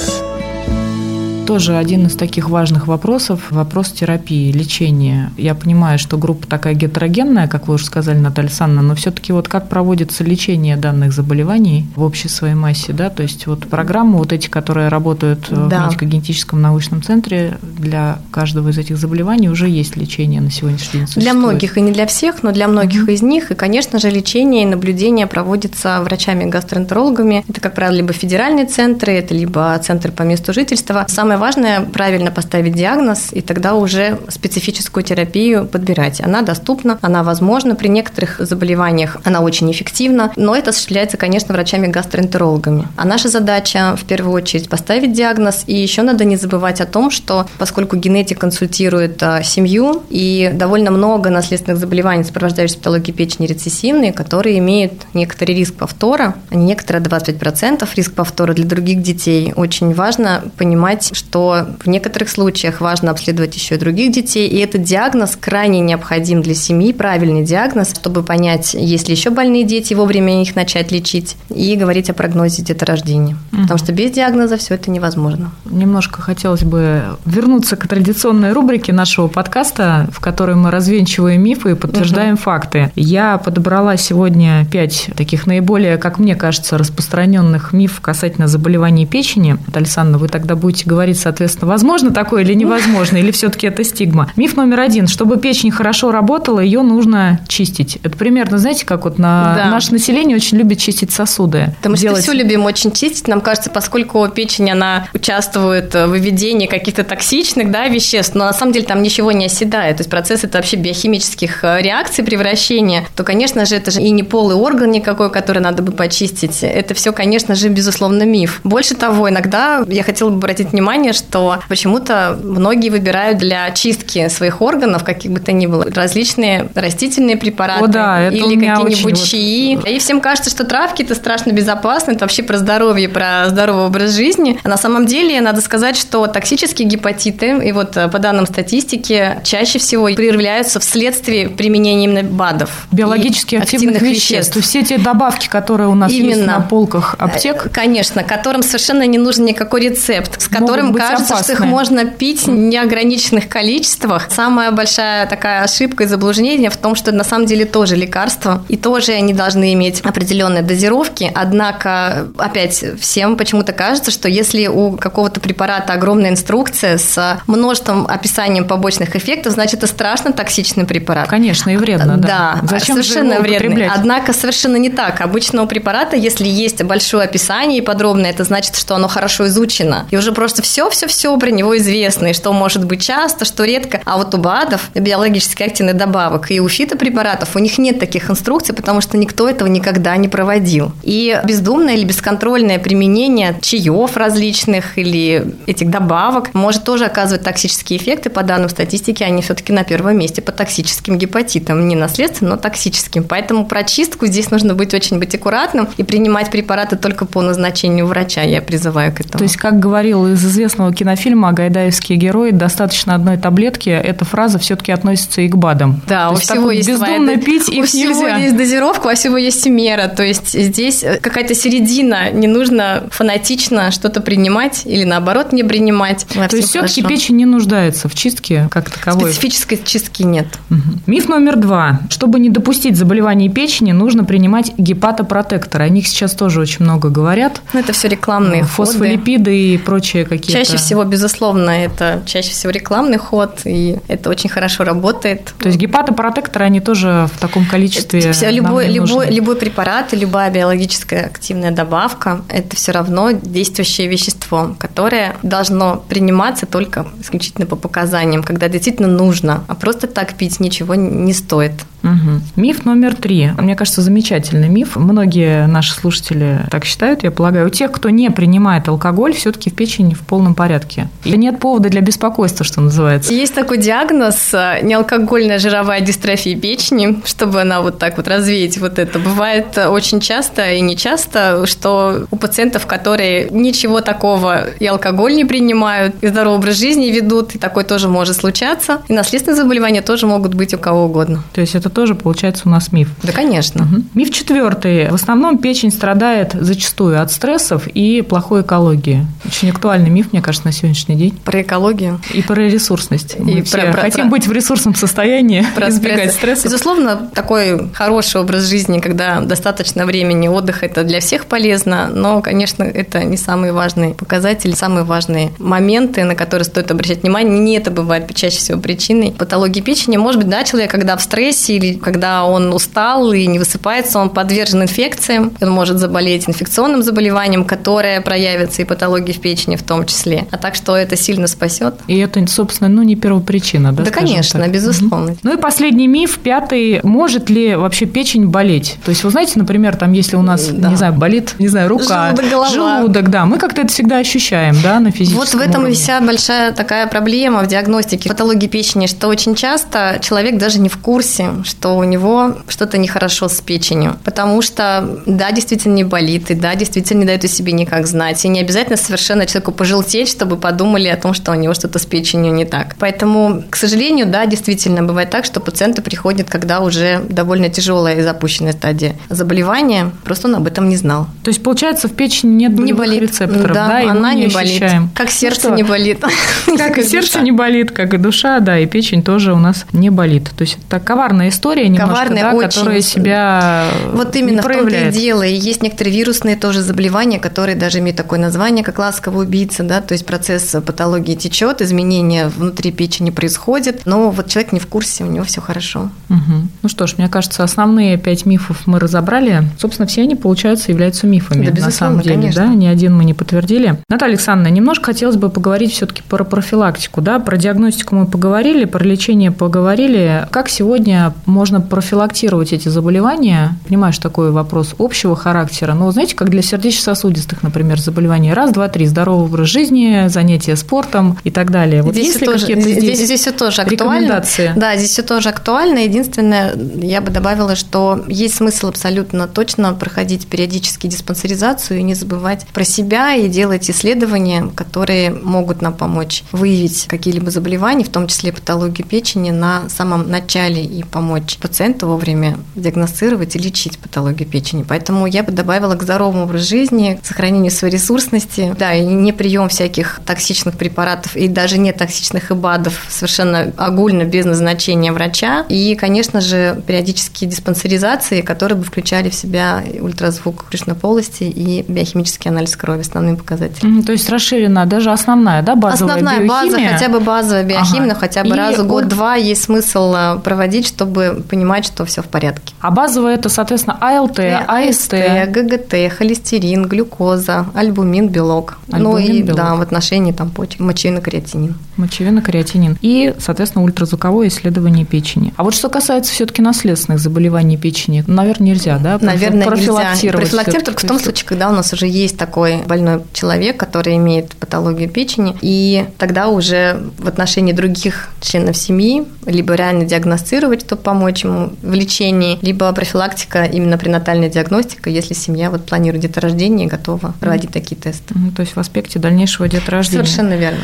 Тоже 1.53 1.77
один 1.77 2.07
из 2.07 2.15
таких 2.17 2.49
важных 2.49 2.87
вопросов– 2.87 3.49
вопрос 3.51 3.93
терапии, 3.93 4.51
лечения. 4.51 5.31
Я 5.37 5.55
понимаю, 5.55 5.99
что 5.99 6.17
группа 6.17 6.47
такая 6.47 6.73
гетерогенная, 6.73 7.47
как 7.47 7.69
вы 7.69 7.75
уже 7.75 7.85
сказали, 7.85 8.17
Наталья 8.17 8.49
Санна, 8.49 8.81
но 8.81 8.95
все-таки 8.95 9.35
вот 9.35 9.49
как 9.49 9.69
проводится 9.69 10.25
лечение 10.25 10.79
данных 10.79 11.13
заболеваний 11.13 11.87
в 11.95 12.05
общей 12.05 12.29
своей 12.29 12.55
массе, 12.55 12.95
да, 12.95 13.11
то 13.11 13.23
есть 13.23 13.47
вот 13.47 13.67
программы 13.67 14.17
вот 14.17 14.33
эти, 14.33 14.49
которые 14.49 14.89
работают 14.89 15.49
да. 15.51 15.83
в 15.83 15.87
медико-генетическом 15.89 16.63
научном 16.63 17.03
центре, 17.03 17.59
для 17.61 18.21
каждого 18.31 18.71
из 18.71 18.79
этих 18.79 18.97
заболеваний 18.97 19.51
уже 19.51 19.69
есть 19.69 19.95
лечение 19.97 20.41
на 20.41 20.51
сегодняшний 20.51 21.01
день 21.01 21.07
существует. 21.07 21.25
Для 21.27 21.35
многих 21.35 21.77
и 21.77 21.83
не 21.83 21.93
для 21.93 22.07
всех, 22.07 22.43
но 22.43 22.53
для 22.53 22.67
многих 22.67 23.07
mm-hmm. 23.07 23.13
из 23.13 23.21
них, 23.21 23.51
и, 23.51 23.55
конечно 23.55 23.99
же, 23.99 24.09
лечение 24.09 24.63
и 24.63 24.67
наблюдение 24.67 25.27
проводится 25.27 26.01
врачами-гастроэнтерологами. 26.01 27.45
Это, 27.47 27.61
как 27.61 27.75
правило, 27.75 27.97
либо 27.97 28.15
федеральные 28.15 28.65
центры, 28.65 29.13
это 29.13 29.35
либо 29.35 29.79
центр 29.85 30.11
по 30.13 30.23
месту 30.23 30.55
жительства. 30.55 31.05
Самое 31.09 31.39
важное– 31.43 31.81
правильно 31.93 32.31
поставить 32.31 32.75
диагноз, 32.75 33.31
и 33.33 33.41
тогда 33.41 33.75
уже 33.75 34.21
специфическую 34.29 35.03
терапию 35.03 35.67
подбирать. 35.67 36.21
Она 36.21 36.43
доступна, 36.43 37.01
она 37.03 37.25
возможна 37.25 37.75
при 37.75 37.89
некоторых 37.89 38.37
заболеваниях, 38.39 39.17
она 39.25 39.41
очень 39.41 39.69
эффективна, 39.73 40.33
но 40.37 40.55
это 40.55 40.71
осуществляется, 40.71 41.17
конечно, 41.17 41.53
врачами-гастроэнтерологами. 41.53 42.87
А 42.97 43.05
наша 43.05 43.29
задача 43.29 43.97
в 43.97 44.05
первую 44.05 44.35
очередь 44.35 44.69
поставить 44.69 45.13
диагноз, 45.13 45.65
и 45.67 45.75
еще 45.75 46.03
надо 46.03 46.25
не 46.25 46.37
забывать 46.37 46.81
о 46.81 46.87
том, 46.87 47.11
что 47.11 47.47
поскольку 47.59 47.97
генетик 47.97 48.39
консультирует 48.39 49.21
а, 49.23 49.43
семью, 49.43 50.05
и 50.11 50.49
довольно 50.55 50.93
много 50.93 51.29
наследственных 51.29 51.81
заболеваний, 51.81 52.23
сопровождающихся 52.23 52.79
патологией 52.79 53.17
печени 53.17 53.49
рецессивные, 53.49 54.13
которые 54.13 54.59
имеют 54.59 54.93
некоторый 55.13 55.57
риск 55.57 55.75
повтора, 55.75 56.37
а 56.51 56.55
не 56.55 56.67
некоторые 56.67 57.03
25% 57.03 57.89
риск 57.97 58.13
повтора 58.13 58.55
для 58.55 58.65
других 58.65 59.03
детей. 59.03 59.53
Очень 59.57 59.93
важно 59.93 60.45
понимать, 60.57 61.11
что 61.25 61.69
в 61.83 61.89
некоторых 61.89 62.29
случаях 62.29 62.81
важно 62.81 63.11
обследовать 63.11 63.55
еще 63.55 63.77
и 63.77 63.79
других 63.79 64.13
детей, 64.13 64.49
и 64.49 64.59
этот 64.59 64.83
диагноз 64.83 65.37
крайне 65.37 65.81
необходим 65.81 66.43
для 66.43 66.55
семьи, 66.55 66.93
правильный 66.93 67.45
диагноз, 67.45 67.95
чтобы 67.95 68.23
понять, 68.23 68.75
есть 68.75 69.09
ли 69.09 69.15
еще 69.15 69.31
больные 69.31 69.65
дети, 69.65 69.95
вовремя 69.95 70.43
их 70.43 70.57
начать 70.57 70.91
лечить 70.91 71.37
и 71.49 71.77
говорить 71.77 72.11
о 72.11 72.15
прогнозе 72.15 72.63
деторождения. 72.63 73.37
Угу. 73.53 73.63
Потому 73.63 73.79
что 73.79 73.93
без 73.93 74.11
диагноза 74.11 74.57
все 74.57 74.75
это 74.75 74.91
невозможно. 74.91 75.53
Немножко 75.65 76.21
хотелось 76.21 76.65
бы 76.65 77.03
вернуться 77.25 77.77
к 77.77 77.87
традиционной 77.87 78.53
рубрике 78.53 78.93
нашего 78.93 79.29
подкаста, 79.29 80.09
в 80.13 80.21
которой 80.21 80.57
мы 80.57 80.71
развенчиваем 80.71 81.43
мифы 81.43 81.73
и 81.73 81.75
подтверждаем 81.75 82.35
угу. 82.35 82.43
факты. 82.43 82.93
Я 82.97 83.39
подобрала 83.39 83.97
сегодня 83.97 84.67
пять 84.71 85.11
таких 85.17 85.47
наиболее, 85.47 85.99
как 85.99 86.19
мне 86.19 86.35
кажется, 86.35 86.79
распространенных 86.79 87.73
мифов 87.73 88.01
касательно 88.01 88.49
заболеваний 88.49 89.07
печени. 89.07 89.57
Александра, 89.73 90.19
вы 90.19 90.29
тогда 90.29 90.57
будете 90.57 90.89
говорить, 90.89 91.12
соответственно, 91.19 91.71
возможно 91.71 92.11
такое 92.13 92.43
или 92.43 92.55
невозможно, 92.55 93.17
или 93.17 93.31
все-таки 93.31 93.67
это 93.67 93.85
стигма. 93.85 94.31
Миф 94.37 94.57
номер 94.57 94.81
один. 94.81 95.07
Чтобы 95.07 95.39
печень 95.39 95.71
хорошо 95.71 96.11
работала, 96.13 96.61
ее 96.61 96.83
нужно 96.83 97.41
чистить. 97.49 97.99
Это 98.03 98.17
примерно, 98.17 98.59
знаете, 98.59 98.87
как 98.87 99.05
вот 99.05 99.19
на 99.19 99.55
да. 99.57 99.71
наше 99.71 99.93
население 99.93 100.37
очень 100.37 100.59
любит 100.59 100.79
чистить 100.79 101.13
сосуды. 101.13 101.75
Потому 101.79 101.97
что 101.97 102.15
все 102.17 102.33
любим 102.33 102.65
очень 102.65 102.93
чистить. 102.93 103.29
Нам 103.29 103.41
кажется, 103.41 103.71
поскольку 103.71 104.27
печень, 104.29 104.71
она 104.71 105.07
участвует 105.15 105.95
в 105.95 106.07
выведении 106.07 106.67
каких-то 106.67 107.05
токсичных 107.05 107.71
да, 107.71 107.89
веществ, 107.89 108.35
но 108.35 108.45
на 108.45 108.53
самом 108.53 108.73
деле 108.73 108.87
там 108.87 109.03
ничего 109.03 109.33
не 109.33 109.47
оседает. 109.47 109.97
То 109.97 110.01
есть 110.01 110.11
процесс 110.11 110.45
это 110.45 110.59
вообще 110.59 110.77
биохимических 110.77 111.65
э, 111.65 111.83
реакций 111.83 112.25
превращения, 112.25 113.07
то, 113.17 113.25
конечно 113.25 113.65
же, 113.65 113.77
это 113.77 113.91
же 113.91 114.01
и 114.01 114.11
не 114.11 114.23
полый 114.23 114.57
орган 114.57 114.91
никакой, 114.91 115.31
который 115.31 115.61
надо 115.61 115.83
бы 115.83 115.93
почистить. 115.93 116.63
Это 116.63 116.95
все, 116.95 117.13
конечно 117.13 117.55
же, 117.55 117.69
безусловно, 117.69 118.23
миф. 118.23 118.61
Больше 118.65 118.95
того, 118.95 119.29
иногда 119.29 119.85
я 119.89 120.03
хотела 120.03 120.31
бы 120.31 120.37
обратить 120.37 120.73
внимание, 120.73 121.02
что 121.11 121.59
почему-то 121.69 122.39
многие 122.41 122.91
выбирают 122.91 123.39
для 123.39 123.69
чистки 123.73 124.29
своих 124.29 124.63
органов, 124.63 125.03
каких 125.03 125.33
бы 125.33 125.41
то 125.41 125.51
ни 125.51 125.67
было, 125.67 125.87
различные 125.93 126.69
растительные 126.75 127.37
препараты 127.37 127.85
О, 127.85 127.87
да, 127.89 128.29
или 128.29 128.55
какие-нибудь 128.55 129.29
чаи. 129.29 129.77
Вот... 129.77 129.89
И 129.89 129.99
всем 129.99 130.21
кажется, 130.21 130.51
что 130.51 130.65
травки 130.65 131.03
это 131.03 131.15
страшно 131.15 131.51
безопасно, 131.51 132.13
это 132.13 132.21
вообще 132.21 132.43
про 132.43 132.59
здоровье, 132.59 133.09
про 133.09 133.47
здоровый 133.49 133.87
образ 133.87 134.13
жизни. 134.13 134.59
А 134.63 134.69
на 134.69 134.77
самом 134.77 135.07
деле 135.07 135.41
надо 135.41 135.61
сказать, 135.61 135.97
что 135.97 136.27
токсические 136.27 136.87
гепатиты, 136.87 137.59
и 137.67 137.73
вот 137.73 137.97
э, 137.97 138.09
по 138.09 138.19
данным 138.19 138.47
статистики, 138.47 139.39
чаще 139.43 139.79
всего 139.79 140.05
проявляются 140.15 140.81
вследствие 140.81 141.49
применения 141.49 142.05
именно 142.05 142.23
БАДов. 142.23 142.87
Биологически 142.93 143.57
активных, 143.57 143.97
активных 143.97 144.03
веществ. 144.03 144.31
веществ. 144.31 144.53
То 144.53 144.59
есть 144.59 144.69
все 144.69 144.83
те 144.83 144.99
добавки, 144.99 145.49
которые 145.49 145.89
у 145.89 145.95
нас 145.95 146.13
именно. 146.13 146.29
есть 146.29 146.47
на 146.47 146.61
полках 146.61 147.17
аптек. 147.19 147.67
Э, 147.67 147.69
конечно, 147.69 148.23
которым 148.23 148.63
совершенно 148.63 149.07
не 149.07 149.19
нужен 149.19 149.45
никакой 149.45 149.81
рецепт, 149.83 150.41
с 150.41 150.49
которым 150.49 150.92
кажется, 150.99 151.35
опасны. 151.35 151.55
что 151.55 151.65
их 151.65 151.69
можно 151.69 152.05
пить 152.05 152.47
в 152.47 152.51
неограниченных 152.51 153.49
количествах. 153.49 154.29
Самая 154.31 154.71
большая 154.71 155.27
такая 155.27 155.63
ошибка 155.63 156.05
и 156.05 156.07
заблуждение 156.07 156.71
в 156.71 156.77
том, 156.77 156.95
что 156.95 157.13
на 157.13 157.25
самом 157.25 157.47
деле 157.47 157.65
тоже 157.65 157.97
лекарства, 157.97 158.65
и 158.69 158.77
тоже 158.77 159.13
они 159.13 159.35
должны 159.35 159.73
иметь 159.75 160.01
определенные 160.01 160.63
дозировки. 160.63 161.31
Однако, 161.35 162.29
опять, 162.39 162.85
всем 163.01 163.37
почему-то 163.37 163.73
кажется, 163.73 164.11
что 164.11 164.29
если 164.29 164.67
у 164.67 164.97
какого-то 164.97 165.41
препарата 165.41 165.93
огромная 165.93 166.31
инструкция 166.31 166.99
с 166.99 167.41
множеством 167.47 168.07
описанием 168.07 168.67
побочных 168.67 169.17
эффектов, 169.17 169.53
значит, 169.53 169.83
это 169.83 169.87
страшно 169.87 170.33
токсичный 170.33 170.85
препарат. 170.85 171.29
Конечно, 171.29 171.71
и 171.71 171.77
вредно, 171.77 172.17
да. 172.17 172.29
Да, 172.29 172.61
Зачем 172.69 172.97
совершенно 172.97 173.41
вредно. 173.41 173.93
Однако 173.95 174.33
совершенно 174.33 174.77
не 174.77 174.91
так. 174.91 175.21
Обычного 175.21 175.67
препарата, 175.67 176.17
если 176.17 176.47
есть 176.47 176.83
большое 176.83 177.25
описание 177.25 177.79
и 177.79 177.81
подробное, 177.81 178.31
это 178.31 178.45
значит, 178.45 178.77
что 178.77 178.95
оно 178.95 179.09
хорошо 179.09 179.47
изучено. 179.47 180.07
И 180.11 180.17
уже 180.17 180.33
просто 180.33 180.63
все-все-все 180.91 181.37
про 181.39 181.51
него 181.51 181.77
известно, 181.79 182.29
и 182.29 182.33
что 182.33 182.53
может 182.53 182.85
быть 182.85 183.03
часто, 183.03 183.45
что 183.45 183.65
редко. 183.65 184.01
А 184.05 184.17
вот 184.17 184.35
у 184.35 184.39
БАДов, 184.39 184.91
биологически 184.95 185.63
активных 185.63 185.97
добавок, 185.97 186.51
и 186.51 186.61
у 186.61 186.69
фитопрепаратов 186.69 187.57
у 187.57 187.59
них 187.59 187.79
нет 187.79 187.99
таких 187.99 188.31
инструкций, 188.31 188.75
потому 188.75 189.01
что 189.01 189.17
никто 189.17 189.49
этого 189.49 189.69
никогда 189.69 190.17
не 190.17 190.29
проводил. 190.29 190.93
И 191.03 191.41
бездумное 191.45 191.95
или 191.95 192.05
бесконтрольное 192.05 192.79
применение 192.79 193.57
чаев 193.61 194.17
различных 194.17 194.99
или 194.99 195.55
этих 195.67 195.91
добавок 195.91 196.55
может 196.55 196.85
тоже 196.85 197.05
оказывать 197.05 197.45
токсические 197.45 197.99
эффекты. 197.99 198.31
По 198.31 198.43
данным 198.43 198.69
статистики, 198.69 199.23
они 199.23 199.43
все-таки 199.43 199.73
на 199.73 199.85
первом 199.85 200.19
месте 200.19 200.43
по 200.43 200.53
токсическим 200.53 201.19
гепатитам. 201.19 201.89
Не 201.89 201.97
наследственным, 201.97 202.55
но 202.55 202.57
токсическим. 202.57 203.25
Поэтому 203.25 203.67
про 203.67 203.85
чистку 203.85 204.27
здесь 204.27 204.51
нужно 204.51 204.75
быть 204.75 204.95
очень 204.95 205.19
быть 205.19 205.35
аккуратным 205.35 205.89
и 205.97 206.03
принимать 206.03 206.51
препараты 206.51 206.97
только 206.97 207.27
по 207.27 207.43
назначению 207.43 208.07
врача. 208.07 208.43
Я 208.43 208.63
призываю 208.63 209.13
к 209.13 209.21
этому. 209.21 209.39
То 209.39 209.45
есть, 209.45 209.57
как 209.57 209.79
говорил 209.79 210.27
из 210.27 210.43
известного 210.73 210.93
кинофильма 210.93 211.53
«Гайдаевские 211.53 212.17
герои», 212.17 212.51
достаточно 212.51 213.15
одной 213.15 213.37
таблетки. 213.37 213.91
Эта 213.91 214.25
фраза 214.25 214.59
все-таки 214.59 214.91
относится 214.91 215.43
и 215.43 215.49
к 215.49 215.57
БАДам. 215.57 216.01
Да, 216.09 216.29
То 216.29 216.35
у 216.35 216.37
всего 216.37 216.71
есть 216.71 216.89
бездумно 216.89 217.37
пить 217.37 217.69
их 217.69 217.85
у 217.85 217.87
всего 217.87 218.23
нельзя. 218.23 218.37
есть 218.39 218.57
дозировка, 218.57 219.09
у 219.09 219.15
всего 219.15 219.37
есть 219.37 219.67
мера. 219.67 220.09
То 220.09 220.23
есть 220.23 220.53
здесь 220.59 221.05
какая-то 221.21 221.55
середина. 221.55 222.31
Не 222.31 222.47
нужно 222.47 223.05
фанатично 223.11 223.91
что-то 223.91 224.23
принимать 224.23 224.83
или 224.87 225.05
наоборот 225.05 225.53
не 225.53 225.63
принимать. 225.63 226.27
То 226.27 226.57
есть 226.57 226.71
все-таки 226.71 227.03
печень 227.03 227.37
не 227.37 227.47
нуждается 227.47 228.09
в 228.09 228.15
чистке 228.15 228.69
как 228.71 228.89
таковой? 228.89 229.31
Специфической 229.31 229.77
чистки 229.85 230.23
нет. 230.23 230.47
Угу. 230.71 230.81
Миф 231.07 231.29
номер 231.29 231.57
два. 231.57 232.01
Чтобы 232.09 232.41
не 232.41 232.49
допустить 232.49 232.97
заболеваний 232.97 233.51
печени, 233.51 233.93
нужно 233.93 234.25
принимать 234.25 234.73
гепатопротекторы. 234.79 235.85
О 235.85 235.89
них 235.89 236.07
сейчас 236.07 236.33
тоже 236.33 236.61
очень 236.61 236.85
много 236.85 237.11
говорят. 237.11 237.61
Ну, 237.75 237.81
это 237.81 237.93
все 237.93 238.09
рекламные 238.09 238.65
Фосфолипиды 238.65 239.51
ходы. 239.51 239.75
и 239.75 239.79
прочие 239.79 240.25
какие-то. 240.25 240.62
Чаще 240.65 240.77
всего, 240.77 241.05
безусловно, 241.05 241.71
это 241.71 242.23
чаще 242.27 242.51
всего 242.51 242.71
рекламный 242.71 243.19
ход, 243.19 243.61
и 243.65 243.99
это 244.09 244.31
очень 244.31 244.51
хорошо 244.51 244.85
работает. 244.85 245.55
То 245.59 245.69
есть 245.69 245.79
гепатопротекторы, 245.79 246.65
они 246.65 246.81
тоже 246.81 247.29
в 247.35 247.41
таком 247.41 247.67
количестве 247.67 248.33
все, 248.33 248.51
любой, 248.51 248.89
любой, 248.89 249.31
любой 249.31 249.57
препарат, 249.57 250.13
любая 250.13 250.51
биологическая 250.51 251.27
активная 251.27 251.71
добавка– 251.71 252.43
это 252.49 252.77
все 252.77 252.93
равно 252.93 253.31
действующее 253.33 254.09
вещество, 254.09 254.75
которое 254.79 255.37
должно 255.43 256.03
приниматься 256.09 256.67
только 256.67 257.07
исключительно 257.21 257.67
по 257.67 257.77
показаниям, 257.77 258.43
когда 258.43 258.69
действительно 258.69 259.09
нужно, 259.09 259.65
а 259.69 259.75
просто 259.75 260.07
так 260.07 260.35
пить 260.35 260.61
ничего 260.61 260.95
не 260.95 261.33
стоит. 261.33 261.73
Угу. 262.03 262.41
Миф 262.57 262.85
номер 262.85 263.15
три. 263.15 263.51
Мне 263.59 263.77
кажется, 263.77 264.03
замечательный 264.03 264.69
миф. 264.69 264.97
Многие 264.97 265.67
наши 265.67 265.95
слушатели 265.95 266.61
так 266.71 266.85
считают, 266.85 267.23
я 267.23 267.31
полагаю. 267.31 267.67
У 267.67 267.71
тех, 267.71 267.93
кто 267.93 268.11
не 268.11 268.31
принимает 268.31 268.89
алкоголь, 268.89 269.35
все-таки 269.35 269.71
в 269.71 269.75
печени 269.75 270.15
в 270.15 270.21
полном 270.21 270.55
порядке. 270.55 271.09
И 271.25 271.37
нет 271.37 271.61
повода 271.61 271.89
для 271.89 272.01
беспокойства, 272.01 272.65
что 272.65 272.81
называется. 272.81 273.33
Есть 273.33 273.55
такой 273.55 273.79
диагноз 273.79 274.53
э,– 274.53 274.81
неалкогольная 274.83 275.59
жировая 275.59 276.01
дистрофия 276.01 276.57
печени, 276.57 277.23
чтобы 277.25 277.61
она 277.61 277.81
вот 277.83 277.99
так 277.99 278.17
вот 278.17 278.29
развеять 278.29 278.79
вот 278.79 278.99
это. 278.99 279.19
Бывает 279.19 279.79
очень 279.79 280.21
часто 280.21 280.73
и 280.73 280.81
не 280.81 280.97
часто, 280.97 281.67
что 281.67 282.27
у 282.31 282.37
пациентов, 282.37 282.87
которые 282.87 283.49
ничего 283.51 284.01
такого 284.01 284.69
и 284.71 284.87
алкоголь 284.87 285.35
не 285.35 285.45
принимают, 285.45 286.17
и 286.21 286.29
здоровый 286.29 286.59
образ 286.59 286.77
жизни 286.77 287.07
ведут, 287.07 287.55
и 287.55 287.59
такое 287.59 287.85
тоже 287.85 288.09
может 288.09 288.37
случаться. 288.37 289.03
И 289.09 289.13
наследственные 289.13 289.57
заболевания 289.57 290.03
тоже 290.03 290.27
могут 290.27 290.55
быть 290.55 290.75
у 290.75 290.79
кого 290.79 291.05
угодно. 291.05 291.45
То 291.53 291.61
есть 291.61 291.75
это 291.75 291.92
тоже 291.93 292.15
получается 292.15 292.65
у 292.67 292.71
нас 292.71 292.93
миф. 292.93 293.11
Да, 293.23 293.33
конечно. 293.33 293.85
Угу. 293.85 294.03
Миф 294.15 294.31
четвертый. 294.31 295.11
В 295.11 295.15
основном 295.15 295.59
печень 295.59 295.91
страдает 295.91 296.53
зачастую 296.53 297.21
от 297.21 297.31
стрессов 297.31 297.87
и 297.89 298.23
плохой 298.23 298.63
экологии. 298.63 299.27
Очень 299.47 299.71
актуальный 299.71 300.11
миф, 300.11 300.33
мне 300.33 300.43
кажется, 300.43 300.67
на 300.67 300.73
сегодняшний 300.73 301.17
день. 301.17 301.39
Про 301.45 301.63
экологию. 301.63 302.21
И 302.33 302.43
про 302.43 302.55
ресурсность. 302.55 303.39
Мы 303.39 303.53
и 303.53 303.63
все 303.63 303.93
про, 303.93 304.01
хотим 304.01 304.29
про, 304.29 304.31
быть 304.31 304.47
в 304.47 304.53
ресурсном 304.53 304.95
состоянии, 304.95 305.65
про 305.75 305.89
избегать 305.89 306.33
стресса. 306.33 306.65
Безусловно, 306.65 307.31
такой 307.35 307.91
хороший 307.93 308.41
образ 308.41 308.65
жизни, 308.65 309.01
когда 309.01 309.41
достаточно 309.41 310.07
времени 310.07 310.49
отдыха, 310.49 310.87
это 310.87 311.05
для 311.05 311.21
всех 311.21 311.47
полезно, 311.47 312.09
но, 312.13 312.41
конечно, 312.41 312.83
это 312.83 313.25
не 313.25 313.37
самые 313.37 313.73
важные 313.73 314.15
показатели, 314.15 314.73
самые 314.73 315.05
важные 315.05 315.53
моменты, 315.59 316.25
на 316.25 316.35
которые 316.35 316.65
стоит 316.65 316.91
обращать 316.91 317.23
внимание. 317.23 317.59
Не 317.59 317.77
это 317.77 317.91
бывает 317.91 318.33
чаще 318.35 318.59
всего 318.59 318.81
причиной 318.81 319.33
патологии 319.33 319.81
печени. 319.81 320.17
Может 320.17 320.41
быть, 320.41 320.49
да, 320.49 320.65
человек, 320.65 320.91
когда 320.91 321.17
в 321.17 321.23
стрессе 321.23 321.77
или 321.83 321.99
когда 321.99 322.45
он 322.45 322.73
устал 322.73 323.33
и 323.33 323.47
не 323.47 323.59
высыпается, 323.59 324.19
он 324.19 324.31
подвержен 324.31 324.83
инфекциям, 324.83 325.53
он 325.61 325.71
может 325.71 325.99
заболеть 325.99 326.49
инфекционным 326.49 327.03
заболеванием, 327.03 327.65
которое 327.65 328.21
проявится 328.21 328.83
и 328.83 328.85
патологии 328.85 329.33
в 329.33 329.41
печени 329.41 329.77
в 329.77 329.83
том 329.83 330.07
числе. 330.07 330.47
А 330.51 330.59
так 330.59 330.75
что 330.75 330.97
это 330.97 331.17
сильно 331.17 331.47
спасет. 331.47 331.95
И 332.07 332.19
это, 332.19 332.45
собственно, 332.47 332.89
ну 332.89 333.03
не 333.03 333.17
первопричина, 333.17 333.93
да? 333.93 334.05
Да, 334.05 334.11
конечно, 334.11 334.61
так. 334.61 334.71
безусловно. 334.71 335.37
Ну 335.43 335.55
и 335.55 335.57
последний 335.57 336.07
миф, 336.07 336.39
пятый. 336.39 337.01
Может 337.03 337.51
ли 337.51 337.75
вообще 337.75 338.07
печень 338.07 338.47
болеть? 338.47 338.97
То 339.05 339.11
есть, 339.11 339.25
вы 339.25 339.31
знаете, 339.31 339.55
например, 339.57 339.97
там, 339.97 340.13
если 340.13 340.37
у 340.37 340.43
нас, 340.43 340.69
да. 340.69 340.91
не 340.91 340.97
знаю, 340.97 341.15
болит, 341.15 341.55
не 341.59 341.69
знаю, 341.69 341.89
рука, 341.89 342.29
желудок, 342.29 342.51
голова. 342.51 342.71
желудок, 342.71 343.31
да, 343.31 343.45
мы 343.45 343.59
как-то 343.59 343.83
это 343.83 343.93
всегда 343.93 344.19
ощущаем, 344.19 344.77
да, 344.83 345.01
на 345.01 345.11
физическом 345.11 345.41
Вот 345.41 345.55
в 345.55 345.61
этом 345.61 345.83
уровне. 345.83 345.97
вся 345.97 346.21
большая 346.21 346.73
такая 346.73 347.07
проблема 347.07 347.63
в 347.63 347.67
диагностике 347.67 348.29
патологии 348.29 348.67
печени, 348.67 349.07
что 349.07 349.29
очень 349.29 349.55
часто 349.55 350.19
человек 350.21 350.59
даже 350.59 350.79
не 350.81 350.89
в 350.89 350.99
курсе, 350.99 351.51
что 351.73 351.97
у 351.97 352.05
него 352.05 352.59
что-то 352.69 352.99
нехорошо 352.99 353.49
с 353.49 353.61
печенью, 353.61 354.19
потому 354.25 354.61
что, 354.63 355.21
да, 355.27 355.51
действительно 355.53 355.95
не 355.95 356.05
болит, 356.05 356.51
и 356.51 356.55
да, 356.55 356.75
действительно 356.75 357.21
не 357.21 357.27
дает 357.27 357.45
о 357.45 357.49
себе 357.49 357.73
никак 357.73 358.07
знать, 358.07 358.45
и 358.45 358.49
не 358.49 358.61
обязательно 358.61 358.99
совершенно 358.99 359.47
человеку 359.47 359.73
пожелтеть, 359.73 360.29
чтобы 360.29 360.57
подумали 360.57 361.09
о 361.09 361.17
том, 361.17 361.33
что 361.33 361.51
у 361.53 361.55
него 361.55 361.73
что-то 361.73 361.99
с 361.99 362.05
печенью 362.05 362.53
не 362.53 362.67
так. 362.67 362.97
Поэтому, 362.99 363.65
к 363.71 363.77
сожалению, 363.77 364.27
да, 364.27 364.45
действительно 364.47 365.03
бывает 365.03 365.31
так, 365.31 365.47
что 365.47 365.61
пациенты 365.61 366.03
приходят, 366.03 366.51
когда 366.51 366.81
уже 366.81 367.25
довольно 367.29 367.69
тяжелая 367.71 368.19
и 368.19 368.23
запущенная 368.23 368.73
стадия 368.73 369.17
заболевания, 369.31 370.13
просто 370.25 370.49
он 370.49 370.57
об 370.57 370.67
этом 370.67 370.89
не 370.89 370.97
знал. 370.97 371.27
То 371.43 371.49
есть, 371.49 371.63
получается, 371.63 372.09
в 372.09 372.13
печени 372.13 372.55
нет 372.55 372.79
не 372.79 372.93
болит. 372.93 373.23
рецепторов, 373.23 373.73
да, 373.73 373.89
да 373.89 374.11
она 374.11 374.35
не, 374.35 374.47
не 374.47 374.53
болит. 374.53 374.83
Как 375.15 375.27
ну 375.27 375.33
сердце 375.33 375.71
ну, 375.71 375.77
не 375.77 375.83
болит. 375.83 376.23
Как 376.77 376.99
и 376.99 377.03
сердце 377.03 377.41
не 377.41 377.53
болит, 377.53 377.91
как 377.91 378.15
и 378.15 378.19
душа, 378.19 378.61
да, 378.61 378.79
и 378.79 378.87
печень 378.87 379.23
тоже 379.23 379.53
у 379.53 379.59
нас 379.59 379.87
не 379.93 380.11
болит. 380.11 380.51
То 380.57 380.63
есть, 380.63 380.79
это 380.87 381.01
коварная 381.01 381.49
история 381.49 381.62
немножко, 381.63 382.07
коварная, 382.07 382.43
да, 382.43 382.55
очень. 382.55 382.69
которая 382.69 383.01
себя 383.01 383.85
Вот 384.13 384.35
именно 384.37 384.63
в 384.63 384.67
том-то 384.67 385.09
и 385.09 385.11
дело. 385.11 385.43
И 385.43 385.55
есть 385.55 385.83
некоторые 385.83 386.17
вирусные 386.17 386.57
тоже 386.57 386.83
заболевания, 386.83 387.39
которые 387.39 387.77
даже 387.77 387.99
имеют 387.99 388.17
такое 388.17 388.39
название, 388.39 388.85
как 388.85 388.99
ласковая 388.99 389.47
убийца, 389.47 389.83
да, 389.83 390.01
то 390.01 390.13
есть 390.13 390.27
процесс 390.27 390.75
патологии 390.85 391.35
течет, 391.35 391.81
изменения 391.83 392.49
внутри 392.49 392.93
печени 392.93 393.31
происходят, 393.31 394.03
но 394.05 394.31
вот 394.31 394.49
человек 394.49 394.73
не 394.73 394.81
в 394.81 394.87
курсе, 394.87 395.25
у 395.25 395.27
него 395.27 395.45
все 395.45 395.61
хорошо. 395.61 396.11
Угу. 396.29 396.69
Ну 396.83 396.89
что 396.89 397.07
ж, 397.07 397.15
мне 397.19 397.29
кажется, 397.29 397.63
основные 397.63 398.17
пять 398.19 398.47
мифов 398.47 398.87
мы 398.87 398.99
разобрали. 398.99 399.63
Собственно, 399.79 400.07
все 400.07 400.23
они, 400.23 400.35
получается, 400.35 400.91
являются 400.91 401.27
мифами. 401.27 401.69
Да, 401.69 401.87
на 401.87 401.91
самом 401.91 402.21
деле, 402.21 402.37
конечно. 402.37 402.67
да, 402.67 402.75
ни 402.75 402.87
один 402.87 403.17
мы 403.17 403.25
не 403.25 403.35
подтвердили. 403.35 403.99
Наталья 404.09 404.33
Александровна, 404.33 404.73
немножко 404.73 405.07
хотелось 405.07 405.37
бы 405.37 405.51
поговорить 405.51 405.93
все-таки 405.93 406.23
про 406.29 406.45
профилактику, 406.45 407.21
да, 407.21 407.39
про 407.39 407.57
диагностику 407.57 408.15
мы 408.15 408.27
поговорили, 408.27 408.85
про 408.85 409.05
лечение 409.05 409.51
поговорили. 409.51 410.47
Как 410.51 410.69
сегодня 410.69 411.33
можно 411.53 411.81
профилактировать 411.81 412.73
эти 412.73 412.89
заболевания? 412.89 413.77
Понимаешь, 413.87 414.19
такой 414.19 414.51
вопрос 414.51 414.95
общего 414.99 415.37
характера. 415.37 415.95
Но, 415.95 416.11
знаете, 416.11 416.35
как 416.35 416.51
для 416.51 416.63
сердечно-сосудистых, 416.63 417.63
например, 417.63 418.01
заболеваний. 418.01 418.53
Раз, 418.53 418.73
два, 418.73 418.89
три. 418.89 419.07
Здоровый 419.07 419.47
образ 419.47 419.69
жизни, 419.69 420.25
занятия 420.29 420.77
спортом 420.77 421.39
и 421.45 421.51
так 421.51 421.71
далее. 421.71 422.03
Вот 422.03 422.15
здесь, 422.15 422.35
тоже, 422.39 422.67
здесь, 422.67 422.99
здесь, 422.99 423.25
здесь 423.25 423.41
все 423.41 423.53
тоже 423.53 423.83
актуально. 423.83 424.43
Да, 424.77 424.97
здесь 424.97 425.11
все 425.11 425.23
тоже 425.23 425.51
актуально. 425.51 425.99
Единственное, 425.99 426.75
я 426.97 427.21
бы 427.21 427.31
добавила, 427.31 427.77
что 427.77 428.25
есть 428.27 428.55
смысл 428.55 428.89
абсолютно 428.89 429.47
точно 429.47 429.93
проходить 429.95 430.47
периодически 430.47 431.07
диспансеризацию 431.07 432.01
и 432.01 432.03
не 432.03 432.15
забывать 432.15 432.67
про 432.73 432.85
себя 432.85 433.35
и 433.35 433.49
делать 433.49 433.91
исследования, 433.91 434.71
которые 434.75 435.31
могут 435.31 435.83
нам 435.83 435.93
помочь 435.93 436.45
выявить 436.53 437.07
какие-либо 437.09 437.51
заболевания, 437.51 438.05
в 438.05 438.09
том 438.09 438.27
числе 438.27 438.53
патологию 438.53 439.07
печени, 439.07 439.51
на 439.51 439.89
самом 439.89 440.31
начале 440.31 440.83
и 440.85 441.03
помочь 441.03 441.32
пациенту 441.41 442.07
вовремя 442.07 442.59
диагностировать 442.75 443.57
и 443.57 443.59
лечить 443.59 443.99
патологию 443.99 444.49
печени. 444.49 444.85
Поэтому 444.87 445.27
я 445.27 445.43
бы 445.43 445.53
добавила 445.53 445.95
к 445.95 446.03
здоровому 446.03 446.45
образу 446.45 446.67
жизни, 446.67 447.19
к 447.23 447.27
сохранению 447.27 447.71
своей 447.71 447.95
ресурсности, 447.95 448.75
да, 448.79 448.95
и 448.95 449.05
не 449.05 449.33
прием 449.33 449.69
всяких 449.69 450.21
токсичных 450.25 450.77
препаратов 450.77 451.37
и 451.37 451.49
даже 451.49 451.79
не 451.79 451.93
токсичных 451.93 452.51
ибадов 452.51 453.07
совершенно 453.09 453.73
огульно 453.77 454.25
без 454.25 454.45
назначения 454.45 455.13
врача. 455.13 455.65
И, 455.69 455.95
конечно 455.95 456.41
же, 456.41 456.83
периодические 456.87 457.49
диспансеризации, 457.51 458.41
которые 458.43 458.79
бы 458.79 458.85
включали 458.85 459.31
в 459.31 459.35
себя 459.35 459.83
ультразвук 460.01 460.67
брюшной 460.69 460.97
полости 460.97 461.45
и 461.45 461.85
биохимический 461.89 462.51
анализ 462.51 462.77
крови, 462.77 463.01
основные 463.01 463.37
показатели. 463.37 464.03
То 464.03 464.13
есть 464.13 464.29
расширена 464.29 464.87
даже 464.87 465.11
основная, 465.11 465.63
да, 465.63 465.77
базовая 465.77 466.17
Основная 466.17 466.41
биохимия? 466.41 466.89
база, 466.89 466.95
хотя 466.95 467.09
бы 467.09 467.21
базовая 467.21 467.65
биохимия, 467.65 468.11
ага. 468.13 468.21
хотя 468.21 468.43
бы 468.43 468.51
и 468.51 468.53
раз 468.53 468.79
в 468.79 468.87
год-два 468.87 469.37
есть 469.37 469.65
смысл 469.65 470.15
э, 470.17 470.39
проводить, 470.39 470.87
чтобы 470.87 471.22
понимать, 471.49 471.87
что 471.87 472.05
все 472.05 472.23
в 472.23 472.27
порядке. 472.27 472.75
А 472.81 472.91
базовая 472.91 473.35
это, 473.35 473.49
соответственно, 473.49 473.99
АЛТ, 474.01 474.41
АСТ, 474.67 475.15
ГГТ, 475.49 476.13
холестерин, 476.17 476.87
глюкоза, 476.87 477.67
альбумин, 477.75 478.29
белок. 478.29 478.79
Альбумин, 478.91 479.03
ну 479.03 479.19
и 479.19 479.43
белок. 479.43 479.57
да, 479.57 479.75
в 479.75 479.81
отношении 479.81 480.33
там 480.33 480.51
почек, 480.51 480.81
мочевина-креатинин. 480.81 481.75
Мочевина-креатинин. 481.97 482.99
И, 483.03 483.35
соответственно, 483.39 483.85
ультразвуковое 483.85 484.49
исследование 484.49 485.05
печени. 485.05 485.53
А 485.57 485.65
вот 485.65 485.75
что 485.75 485.89
касается 485.89 486.33
все-таки 486.33 486.63
наследственных 486.63 487.21
заболеваний 487.21 487.77
печени, 487.77 488.25
наверное, 488.27 488.69
нельзя, 488.69 488.99
да? 488.99 489.19
Наверное, 489.21 489.67
профилактировать. 489.67 490.23
Нельзя. 490.23 490.33
Профилактировать 490.39 490.85
только 490.85 491.05
в 491.05 491.09
том 491.09 491.19
случае, 491.19 491.47
когда 491.47 491.69
у 491.69 491.73
нас 491.73 491.93
уже 491.93 492.07
есть 492.07 492.37
такой 492.39 492.83
больной 492.87 493.23
человек, 493.33 493.77
который 493.77 494.17
имеет 494.17 494.57
патологию 494.57 495.09
печени, 495.09 495.57
и 495.61 496.07
тогда 496.19 496.49
уже 496.49 497.03
в 497.19 497.29
отношении 497.29 497.73
других 497.73 498.31
членов 498.41 498.77
семьи 498.77 499.25
либо 499.47 499.75
реально 499.75 500.05
диагностировать, 500.05 500.83
чтобы 500.83 501.03
помочь 501.13 501.45
ему 501.45 501.73
в 501.83 501.93
лечении, 501.93 502.59
либо 502.63 502.91
профилактика, 502.93 503.65
именно 503.65 503.99
пренатальная 503.99 504.49
диагностика, 504.49 505.11
если 505.11 505.35
семья 505.35 505.71
вот 505.71 505.85
планирует 505.85 506.23
деторождение 506.23 506.87
и 506.87 506.91
готова 506.91 507.35
проводить 507.39 507.71
такие 507.71 507.97
тесты. 507.97 508.33
Ну, 508.35 508.51
то 508.51 508.61
есть 508.61 508.75
в 508.75 508.81
аспекте 508.81 509.19
дальнейшего 509.19 509.69
деторождения. 509.69 510.25
Совершенно 510.25 510.55
верно. 510.55 510.81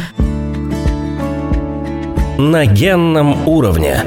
На 2.36 2.66
генном 2.66 3.48
уровне. 3.48 4.04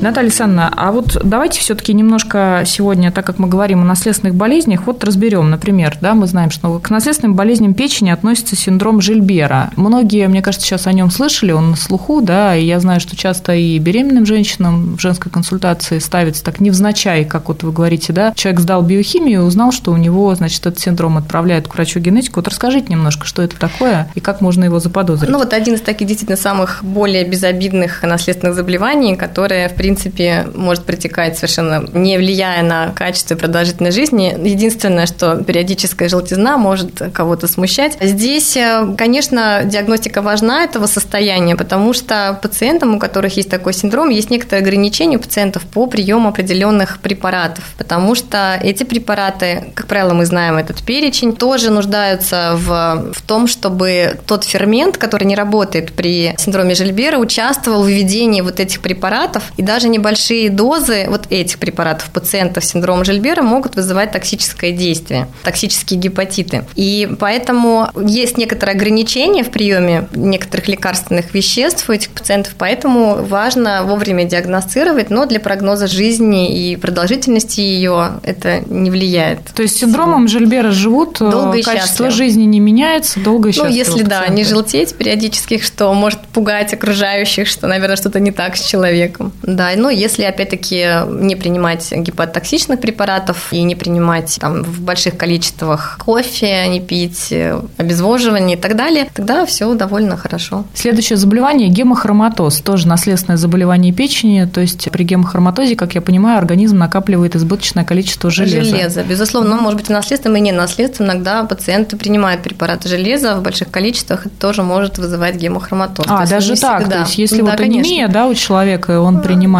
Наталья 0.00 0.28
Александровна, 0.28 0.70
а 0.76 0.92
вот 0.92 1.16
давайте 1.24 1.60
все-таки 1.60 1.94
немножко 1.94 2.62
сегодня, 2.66 3.10
так 3.10 3.24
как 3.24 3.38
мы 3.38 3.48
говорим 3.48 3.80
о 3.80 3.84
наследственных 3.84 4.34
болезнях, 4.34 4.82
вот 4.86 5.02
разберем, 5.02 5.50
например, 5.50 5.96
да, 6.00 6.14
мы 6.14 6.26
знаем, 6.26 6.50
что 6.50 6.78
к 6.78 6.90
наследственным 6.90 7.34
болезням 7.34 7.72
печени 7.72 8.10
относится 8.10 8.56
синдром 8.56 9.00
Жильбера. 9.00 9.70
Многие, 9.76 10.28
мне 10.28 10.42
кажется, 10.42 10.66
сейчас 10.66 10.86
о 10.86 10.92
нем 10.92 11.10
слышали, 11.10 11.52
он 11.52 11.70
на 11.70 11.76
слуху, 11.76 12.20
да, 12.20 12.54
и 12.54 12.64
я 12.64 12.78
знаю, 12.78 13.00
что 13.00 13.16
часто 13.16 13.54
и 13.54 13.78
беременным 13.78 14.26
женщинам 14.26 14.96
в 14.96 15.00
женской 15.00 15.32
консультации 15.32 15.98
ставится 15.98 16.44
так 16.44 16.60
невзначай, 16.60 17.24
как 17.24 17.48
вот 17.48 17.62
вы 17.62 17.72
говорите, 17.72 18.12
да, 18.12 18.32
человек 18.36 18.60
сдал 18.60 18.82
биохимию 18.82 19.42
узнал, 19.44 19.72
что 19.72 19.92
у 19.92 19.96
него, 19.96 20.34
значит, 20.34 20.66
этот 20.66 20.78
синдром 20.78 21.16
отправляют 21.16 21.68
к 21.68 21.74
врачу-генетику. 21.74 22.40
Вот 22.40 22.48
расскажите 22.48 22.86
немножко, 22.90 23.26
что 23.26 23.40
это 23.42 23.58
такое 23.58 24.08
и 24.14 24.20
как 24.20 24.42
можно 24.42 24.64
его 24.64 24.78
заподозрить. 24.78 25.30
Ну 25.30 25.38
вот 25.38 25.54
один 25.54 25.74
из 25.74 25.80
таких 25.80 26.06
действительно 26.06 26.36
самых 26.36 26.84
более 26.84 27.26
безобидных 27.26 28.02
наследственных 28.02 28.54
заболеваний, 28.54 29.16
которые, 29.16 29.68
в 29.68 29.74
принципе, 29.74 29.85
принципе, 29.86 30.48
может 30.52 30.84
протекать 30.84 31.36
совершенно 31.36 31.84
не 31.92 32.18
влияя 32.18 32.64
на 32.64 32.90
качество 32.90 33.34
и 33.34 33.36
продолжительность 33.36 33.96
жизни. 33.96 34.36
Единственное, 34.42 35.06
что 35.06 35.36
периодическая 35.44 36.08
желтизна 36.08 36.58
может 36.58 37.00
кого-то 37.12 37.46
смущать. 37.46 37.96
Здесь, 38.00 38.56
э, 38.56 38.94
конечно, 38.98 39.62
диагностика 39.64 40.22
важна 40.22 40.64
этого 40.64 40.88
состояния, 40.88 41.54
потому 41.54 41.92
что 41.92 42.36
пациентам, 42.42 42.96
у 42.96 42.98
которых 42.98 43.36
есть 43.36 43.48
такой 43.48 43.74
синдром, 43.74 44.10
есть 44.10 44.28
некоторые 44.28 44.62
ограничения 44.62 45.18
у 45.18 45.20
пациентов 45.20 45.62
по 45.62 45.86
приему 45.86 46.30
определенных 46.30 46.98
препаратов, 46.98 47.62
потому 47.78 48.16
что 48.16 48.58
эти 48.60 48.82
препараты, 48.82 49.72
как 49.74 49.86
правило, 49.86 50.14
мы 50.14 50.26
знаем 50.26 50.56
этот 50.56 50.82
перечень, 50.82 51.36
тоже 51.36 51.70
нуждаются 51.70 52.54
в, 52.56 53.12
в 53.14 53.22
том, 53.22 53.46
чтобы 53.46 54.18
тот 54.26 54.42
фермент, 54.42 54.98
который 54.98 55.26
не 55.26 55.36
работает 55.36 55.92
при 55.92 56.34
синдроме 56.38 56.74
Жильбера, 56.74 57.18
участвовал 57.18 57.84
в 57.84 57.88
введении 57.88 58.40
вот 58.40 58.58
этих 58.58 58.80
препаратов 58.80 59.44
и 59.56 59.62
даже 59.62 59.75
даже 59.76 59.90
небольшие 59.90 60.48
дозы 60.48 61.04
вот 61.06 61.26
этих 61.28 61.58
препаратов 61.58 62.08
пациентов 62.08 62.64
с 62.64 62.68
синдромом 62.68 63.04
Жильбера 63.04 63.42
могут 63.42 63.76
вызывать 63.76 64.10
токсическое 64.10 64.72
действие, 64.72 65.28
токсические 65.42 66.00
гепатиты. 66.00 66.64
И 66.76 67.06
поэтому 67.20 67.90
есть 67.94 68.38
некоторые 68.38 68.74
ограничения 68.74 69.44
в 69.44 69.50
приеме 69.50 70.08
некоторых 70.14 70.68
лекарственных 70.68 71.34
веществ 71.34 71.90
у 71.90 71.92
этих 71.92 72.08
пациентов, 72.08 72.54
поэтому 72.56 73.16
важно 73.22 73.82
вовремя 73.84 74.24
диагностировать, 74.24 75.10
но 75.10 75.26
для 75.26 75.40
прогноза 75.40 75.88
жизни 75.88 76.70
и 76.70 76.76
продолжительности 76.76 77.60
ее 77.60 78.12
это 78.22 78.60
не 78.60 78.90
влияет. 78.90 79.40
То 79.54 79.60
есть 79.60 79.76
с 79.76 79.80
синдромом 79.80 80.26
Жильбера 80.26 80.70
живут, 80.70 81.20
э, 81.20 81.30
долго 81.30 81.60
качество 81.62 82.08
жизни 82.08 82.44
не 82.44 82.60
меняется, 82.60 83.20
долго 83.20 83.50
и 83.50 83.52
Ну, 83.58 83.66
если 83.66 84.04
да, 84.04 84.26
не 84.28 84.42
желтеть 84.42 84.94
периодически, 84.94 85.58
что 85.58 85.92
может 85.92 86.20
пугать 86.20 86.72
окружающих, 86.72 87.46
что, 87.46 87.66
наверное, 87.66 87.96
что-то 87.96 88.20
не 88.20 88.30
так 88.30 88.56
с 88.56 88.64
человеком. 88.64 89.32
Да, 89.42 89.65
но 89.76 89.90
если, 89.90 90.24
опять-таки, 90.24 90.86
не 91.08 91.34
принимать 91.34 91.90
гепатотоксичных 91.92 92.80
препаратов 92.80 93.48
и 93.52 93.62
не 93.62 93.74
принимать 93.74 94.38
там 94.40 94.62
в 94.62 94.80
больших 94.80 95.16
количествах 95.16 95.98
кофе, 96.04 96.68
не 96.68 96.80
пить 96.80 97.28
э, 97.32 97.60
обезвоживание 97.76 98.56
и 98.56 98.60
так 98.60 98.76
далее, 98.76 99.08
тогда 99.12 99.46
все 99.46 99.74
довольно 99.74 100.16
хорошо. 100.16 100.64
Следующее 100.74 101.16
заболевание– 101.16 101.68
гемохроматоз, 101.70 102.60
тоже 102.60 102.86
наследственное 102.86 103.36
заболевание 103.36 103.92
печени, 103.92 104.48
то 104.52 104.60
есть 104.60 104.90
при 104.90 105.04
гемохроматозе, 105.04 105.76
как 105.76 105.94
я 105.94 106.00
понимаю, 106.00 106.38
организм 106.38 106.78
накапливает 106.78 107.34
избыточное 107.36 107.84
количество 107.84 108.30
железа. 108.30 108.70
Железо, 108.70 109.02
безусловно, 109.02 109.56
но 109.56 109.62
может 109.62 109.80
быть 109.80 109.90
и 109.90 109.92
наследственно, 109.92 110.36
и 110.36 110.40
не 110.40 110.52
наследственно. 110.52 111.12
Иногда 111.12 111.44
пациенты 111.44 111.96
принимают 111.96 112.42
препараты 112.42 112.88
железа 112.88 113.36
в 113.36 113.42
больших 113.42 113.70
количествах, 113.70 114.26
это 114.26 114.34
тоже 114.38 114.62
может 114.62 114.98
вызывать 114.98 115.36
гемохроматоз. 115.36 116.06
А, 116.08 116.26
даже 116.26 116.56
так, 116.56 116.80
всегда. 116.80 116.96
то 116.96 117.02
есть 117.02 117.18
если 117.18 117.38
да, 117.38 117.50
вот 117.50 117.56
конечно. 117.56 117.80
анемия, 117.80 118.08
да, 118.08 118.26
у 118.26 118.34
человека, 118.34 119.00
он 119.00 119.22
принимает 119.22 119.55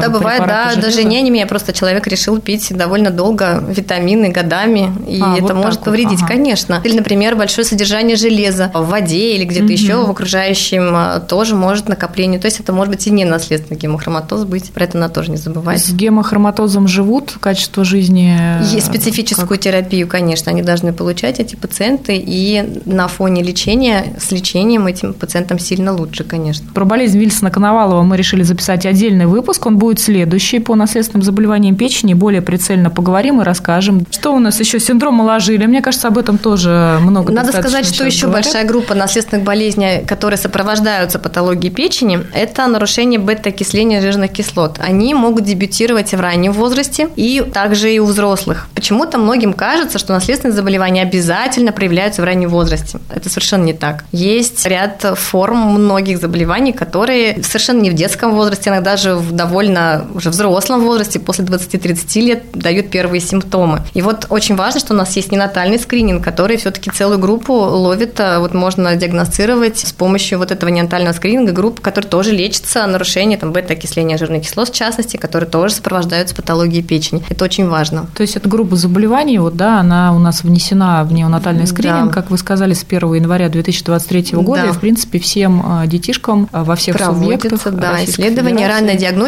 Да, 0.00 0.08
бывает, 0.08 0.42
да, 0.46 0.70
железа. 0.70 0.88
даже 0.88 1.04
не 1.04 1.18
анемия, 1.18 1.46
просто 1.46 1.72
человек 1.72 2.06
решил 2.06 2.38
пить 2.38 2.74
довольно 2.74 3.10
долго 3.10 3.62
витамины 3.66 4.28
годами, 4.28 4.92
и 5.08 5.20
а, 5.20 5.36
это 5.36 5.54
вот 5.54 5.64
может 5.64 5.80
повредить, 5.80 6.20
ага. 6.22 6.28
конечно. 6.28 6.80
Или, 6.84 6.96
например, 6.96 7.36
большое 7.36 7.64
содержание 7.64 8.16
железа 8.16 8.70
в 8.74 8.88
воде 8.88 9.34
или 9.34 9.44
где-то 9.44 9.64
угу. 9.64 9.72
еще 9.72 9.96
в 10.06 10.10
окружающем 10.10 10.92
а, 10.94 11.20
тоже 11.20 11.54
может 11.54 11.88
накопление. 11.88 12.40
То 12.40 12.46
есть 12.46 12.60
это 12.60 12.72
может 12.72 12.94
быть 12.94 13.06
и 13.06 13.10
не 13.10 13.24
наследственный 13.24 13.78
гемохроматоз 13.78 14.44
быть, 14.44 14.70
про 14.72 14.84
это 14.84 14.98
надо 14.98 15.14
тоже 15.14 15.30
не 15.30 15.36
забывать. 15.36 15.82
С 15.84 15.92
гемохроматозом 15.92 16.88
живут, 16.88 17.36
качество 17.40 17.84
жизни? 17.84 18.36
Есть 18.72 18.86
специфическую 18.86 19.48
как? 19.48 19.60
терапию, 19.60 20.06
конечно, 20.06 20.50
они 20.50 20.62
должны 20.62 20.92
получать, 20.92 21.40
эти 21.40 21.56
пациенты, 21.56 22.16
и 22.16 22.80
на 22.84 23.08
фоне 23.08 23.42
лечения, 23.42 24.14
с 24.20 24.30
лечением 24.30 24.86
этим 24.86 25.14
пациентам 25.14 25.58
сильно 25.58 25.92
лучше, 25.92 26.24
конечно. 26.24 26.66
Про 26.72 26.84
болезнь 26.84 27.18
Вильсона-Коновалова 27.18 28.02
мы 28.02 28.16
решили 28.16 28.42
записать 28.42 28.86
отдельный 28.86 29.26
выпуск, 29.26 29.39
он 29.66 29.78
будет 29.78 30.00
следующий 30.00 30.58
по 30.58 30.74
наследственным 30.74 31.22
заболеваниям 31.22 31.76
печени, 31.76 32.14
более 32.14 32.42
прицельно 32.42 32.90
поговорим 32.90 33.40
и 33.40 33.44
расскажем. 33.44 34.06
Что 34.10 34.34
у 34.34 34.38
нас 34.38 34.60
еще? 34.60 34.78
Синдром 34.78 35.14
Маложили, 35.14 35.66
мне 35.66 35.82
кажется, 35.82 36.08
об 36.08 36.18
этом 36.18 36.38
тоже 36.38 36.98
много 37.00 37.32
Надо 37.32 37.52
сказать, 37.52 37.86
что 37.86 38.04
еще 38.04 38.26
говорят. 38.26 38.44
большая 38.44 38.64
группа 38.66 38.94
наследственных 38.94 39.44
болезней, 39.44 40.04
которые 40.06 40.38
сопровождаются 40.38 41.18
патологией 41.18 41.72
печени, 41.72 42.20
это 42.34 42.66
нарушение 42.66 43.18
бета-окисления 43.18 44.00
жирных 44.00 44.32
кислот. 44.32 44.76
Они 44.78 45.14
могут 45.14 45.44
дебютировать 45.44 46.12
в 46.12 46.20
раннем 46.20 46.52
возрасте 46.52 47.08
и 47.16 47.42
также 47.52 47.92
и 47.92 47.98
у 47.98 48.04
взрослых. 48.04 48.68
Почему-то 48.74 49.18
многим 49.18 49.52
кажется, 49.52 49.98
что 49.98 50.12
наследственные 50.12 50.54
заболевания 50.54 51.02
обязательно 51.02 51.72
проявляются 51.72 52.22
в 52.22 52.24
раннем 52.24 52.48
возрасте. 52.48 52.98
Это 53.14 53.28
совершенно 53.28 53.64
не 53.64 53.72
так. 53.72 54.04
Есть 54.12 54.64
ряд 54.66 55.04
форм 55.14 55.58
многих 55.58 56.18
заболеваний, 56.18 56.72
которые 56.72 57.42
совершенно 57.42 57.80
не 57.80 57.90
в 57.90 57.94
детском 57.94 58.34
возрасте, 58.34 58.70
иногда 58.70 58.90
даже 58.90 59.14
в 59.14 59.29
довольно 59.32 60.06
уже 60.14 60.30
взрослом 60.30 60.84
возрасте, 60.84 61.18
после 61.18 61.44
20-30 61.44 62.20
лет, 62.20 62.44
дают 62.52 62.90
первые 62.90 63.20
симптомы. 63.20 63.80
И 63.94 64.02
вот 64.02 64.26
очень 64.30 64.56
важно, 64.56 64.80
что 64.80 64.94
у 64.94 64.96
нас 64.96 65.14
есть 65.16 65.32
ненатальный 65.32 65.78
скрининг, 65.78 66.22
который 66.22 66.56
все-таки 66.56 66.90
целую 66.90 67.18
группу 67.18 67.52
ловит, 67.52 68.18
а 68.20 68.40
вот 68.40 68.54
можно 68.54 68.94
диагностировать 68.96 69.78
с 69.78 69.92
помощью 69.92 70.38
вот 70.38 70.50
этого 70.50 70.70
неонатального 70.70 71.14
скрининга 71.14 71.52
групп, 71.52 71.80
которые 71.80 72.08
тоже 72.08 72.32
лечатся, 72.32 72.86
нарушения 72.86 73.36
там 73.36 73.52
бета-окисления 73.52 74.18
жирных 74.18 74.42
кислот, 74.42 74.68
в 74.68 74.74
частности, 74.74 75.16
которые 75.16 75.48
тоже 75.48 75.74
сопровождаются 75.74 76.34
патологией 76.34 76.82
печени. 76.82 77.22
Это 77.28 77.44
очень 77.44 77.68
важно. 77.68 78.06
То 78.14 78.22
есть 78.22 78.36
эта 78.36 78.48
группа 78.48 78.76
заболеваний, 78.76 79.38
вот, 79.38 79.56
да, 79.56 79.80
она 79.80 80.14
у 80.14 80.18
нас 80.18 80.42
внесена 80.42 81.04
в 81.04 81.12
неонатальный 81.12 81.66
скрининг, 81.66 82.08
да. 82.08 82.12
как 82.12 82.30
вы 82.30 82.38
сказали, 82.38 82.74
с 82.74 82.84
1 82.84 83.14
января 83.14 83.48
2023 83.48 84.36
года, 84.38 84.62
да. 84.62 84.68
и, 84.68 84.72
в 84.72 84.78
принципе, 84.78 85.18
всем 85.18 85.62
а, 85.64 85.86
детишкам 85.86 86.48
а, 86.52 86.64
во 86.64 86.76
всех 86.76 86.96
Проводятся, 86.96 87.56
субъектах 87.56 87.74
да, 87.74 88.04
исследования, 88.04 88.68
ранняя 88.68 88.96
диагностика 88.96 89.19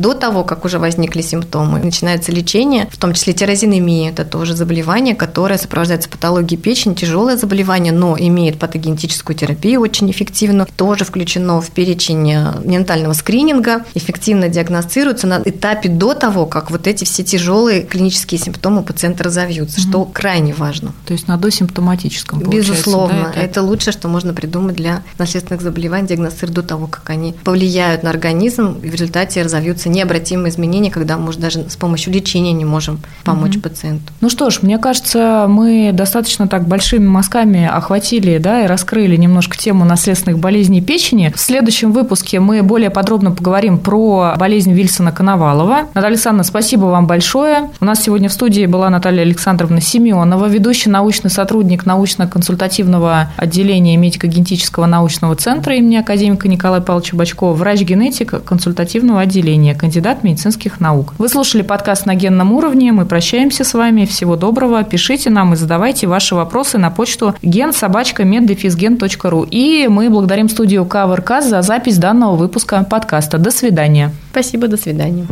до 0.00 0.14
того, 0.14 0.44
как 0.44 0.64
уже 0.64 0.78
возникли 0.78 1.22
симптомы. 1.22 1.80
Начинается 1.80 2.32
лечение, 2.32 2.88
в 2.90 2.96
том 2.98 3.14
числе 3.14 3.32
тирозинемия, 3.32 4.10
это 4.10 4.24
тоже 4.24 4.54
заболевание, 4.54 5.14
которое 5.14 5.58
сопровождается 5.58 6.08
патологией 6.08 6.60
печени, 6.60 6.94
тяжелое 6.94 7.36
заболевание, 7.36 7.92
но 7.92 8.16
имеет 8.18 8.58
патогенетическую 8.58 9.36
терапию 9.36 9.80
очень 9.80 10.10
эффективно, 10.10 10.66
тоже 10.76 11.04
включено 11.04 11.60
в 11.60 11.70
перечень 11.70 12.32
э, 12.32 12.52
неонатального 12.64 13.12
скрининга, 13.12 13.84
эффективно 13.94 14.48
диагностируется 14.48 15.26
на 15.26 15.42
этапе 15.44 15.88
до 15.88 16.14
того, 16.14 16.46
как 16.46 16.70
вот 16.70 16.86
эти 16.86 17.04
все 17.04 17.24
тяжелые 17.24 17.82
клинические 17.82 18.38
симптомы 18.38 18.82
пациента 18.82 19.24
разовьются, 19.24 19.80
mm-hmm. 19.80 19.88
что 19.88 20.04
крайне 20.04 20.54
важно. 20.54 20.92
То 21.06 21.12
есть 21.12 21.28
на 21.28 21.36
досимптоматическом, 21.36 22.40
Безусловно, 22.40 23.32
да, 23.34 23.40
это... 23.40 23.40
это 23.40 23.62
лучшее, 23.62 23.92
что 23.92 24.08
можно 24.08 24.34
придумать 24.34 24.76
для 24.76 25.02
наследственных 25.18 25.62
заболеваний, 25.62 26.08
диагностировать 26.08 26.54
до 26.54 26.62
того, 26.62 26.86
как 26.86 27.10
они 27.10 27.34
повлияют 27.44 28.02
на 28.02 28.10
организм, 28.10 28.78
и 28.82 28.88
в 28.88 28.94
результате 28.94 29.23
разовьются 29.32 29.88
необратимые 29.88 30.50
изменения, 30.50 30.90
когда, 30.90 31.16
может, 31.16 31.40
даже 31.40 31.68
с 31.68 31.76
помощью 31.76 32.12
лечения 32.12 32.52
не 32.52 32.64
можем 32.64 33.00
помочь 33.24 33.56
mm-hmm. 33.56 33.60
пациенту. 33.60 34.12
Ну 34.20 34.28
что 34.28 34.50
ж, 34.50 34.60
мне 34.62 34.78
кажется, 34.78 35.46
мы 35.48 35.90
достаточно 35.92 36.48
так 36.48 36.66
большими 36.66 37.06
мазками 37.06 37.66
охватили, 37.66 38.38
да, 38.38 38.64
и 38.64 38.66
раскрыли 38.66 39.16
немножко 39.16 39.56
тему 39.56 39.84
наследственных 39.84 40.38
болезней 40.38 40.80
печени. 40.80 41.32
В 41.34 41.40
следующем 41.40 41.92
выпуске 41.92 42.40
мы 42.40 42.62
более 42.62 42.90
подробно 42.90 43.30
поговорим 43.32 43.78
про 43.78 44.34
болезнь 44.38 44.72
Вильсона-Коновалова. 44.72 45.88
Наталья 45.94 46.08
Александровна, 46.08 46.44
спасибо 46.44 46.86
вам 46.86 47.06
большое. 47.06 47.70
У 47.80 47.84
нас 47.84 48.02
сегодня 48.02 48.28
в 48.28 48.32
студии 48.32 48.66
была 48.66 48.90
Наталья 48.90 49.22
Александровна 49.22 49.80
Семенова, 49.80 50.46
ведущий 50.46 50.90
научный 50.90 51.30
сотрудник 51.30 51.86
научно-консультативного 51.86 53.32
отделения 53.36 53.96
медико-генетического 53.96 54.86
научного 54.86 55.36
центра 55.36 55.74
имени 55.76 55.96
академика 55.96 56.48
Николая 56.48 56.80
Павловича 56.80 57.16
Бачкова, 57.16 57.54
врач-генетик 57.54 58.44
консультативного 58.44 59.13
отделения, 59.22 59.74
кандидат 59.74 60.24
медицинских 60.24 60.80
наук. 60.80 61.14
Вы 61.18 61.28
слушали 61.28 61.62
подкаст 61.62 62.06
на 62.06 62.14
генном 62.14 62.52
уровне. 62.52 62.92
Мы 62.92 63.06
прощаемся 63.06 63.64
с 63.64 63.74
вами. 63.74 64.04
Всего 64.04 64.36
доброго. 64.36 64.82
Пишите 64.84 65.30
нам 65.30 65.52
и 65.52 65.56
задавайте 65.56 66.06
ваши 66.06 66.34
вопросы 66.34 66.78
на 66.78 66.90
почту 66.90 67.34
генсобачка.меддефизген.ру. 67.42 69.46
И 69.50 69.88
мы 69.88 70.10
благодарим 70.10 70.48
студию 70.48 70.84
КВРК 70.84 71.42
за 71.42 71.62
запись 71.62 71.98
данного 71.98 72.36
выпуска 72.36 72.86
подкаста. 72.88 73.38
До 73.38 73.50
свидания. 73.50 74.12
Спасибо, 74.30 74.68
до 74.68 74.76
свидания. 74.76 75.26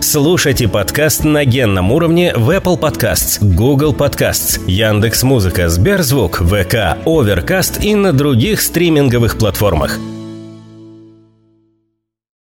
Слушайте 0.00 0.68
подкаст 0.68 1.24
на 1.24 1.44
генном 1.44 1.90
уровне 1.90 2.32
в 2.36 2.50
Apple 2.50 2.78
Podcasts, 2.78 3.38
Google 3.40 3.94
Podcasts, 3.94 4.60
Яндекс.Музыка, 4.66 5.68
Сберзвук, 5.68 6.42
ВК, 6.42 6.96
Overcast 7.04 7.82
и 7.82 7.94
на 7.94 8.12
других 8.12 8.60
стриминговых 8.60 9.38
платформах– 9.38 9.98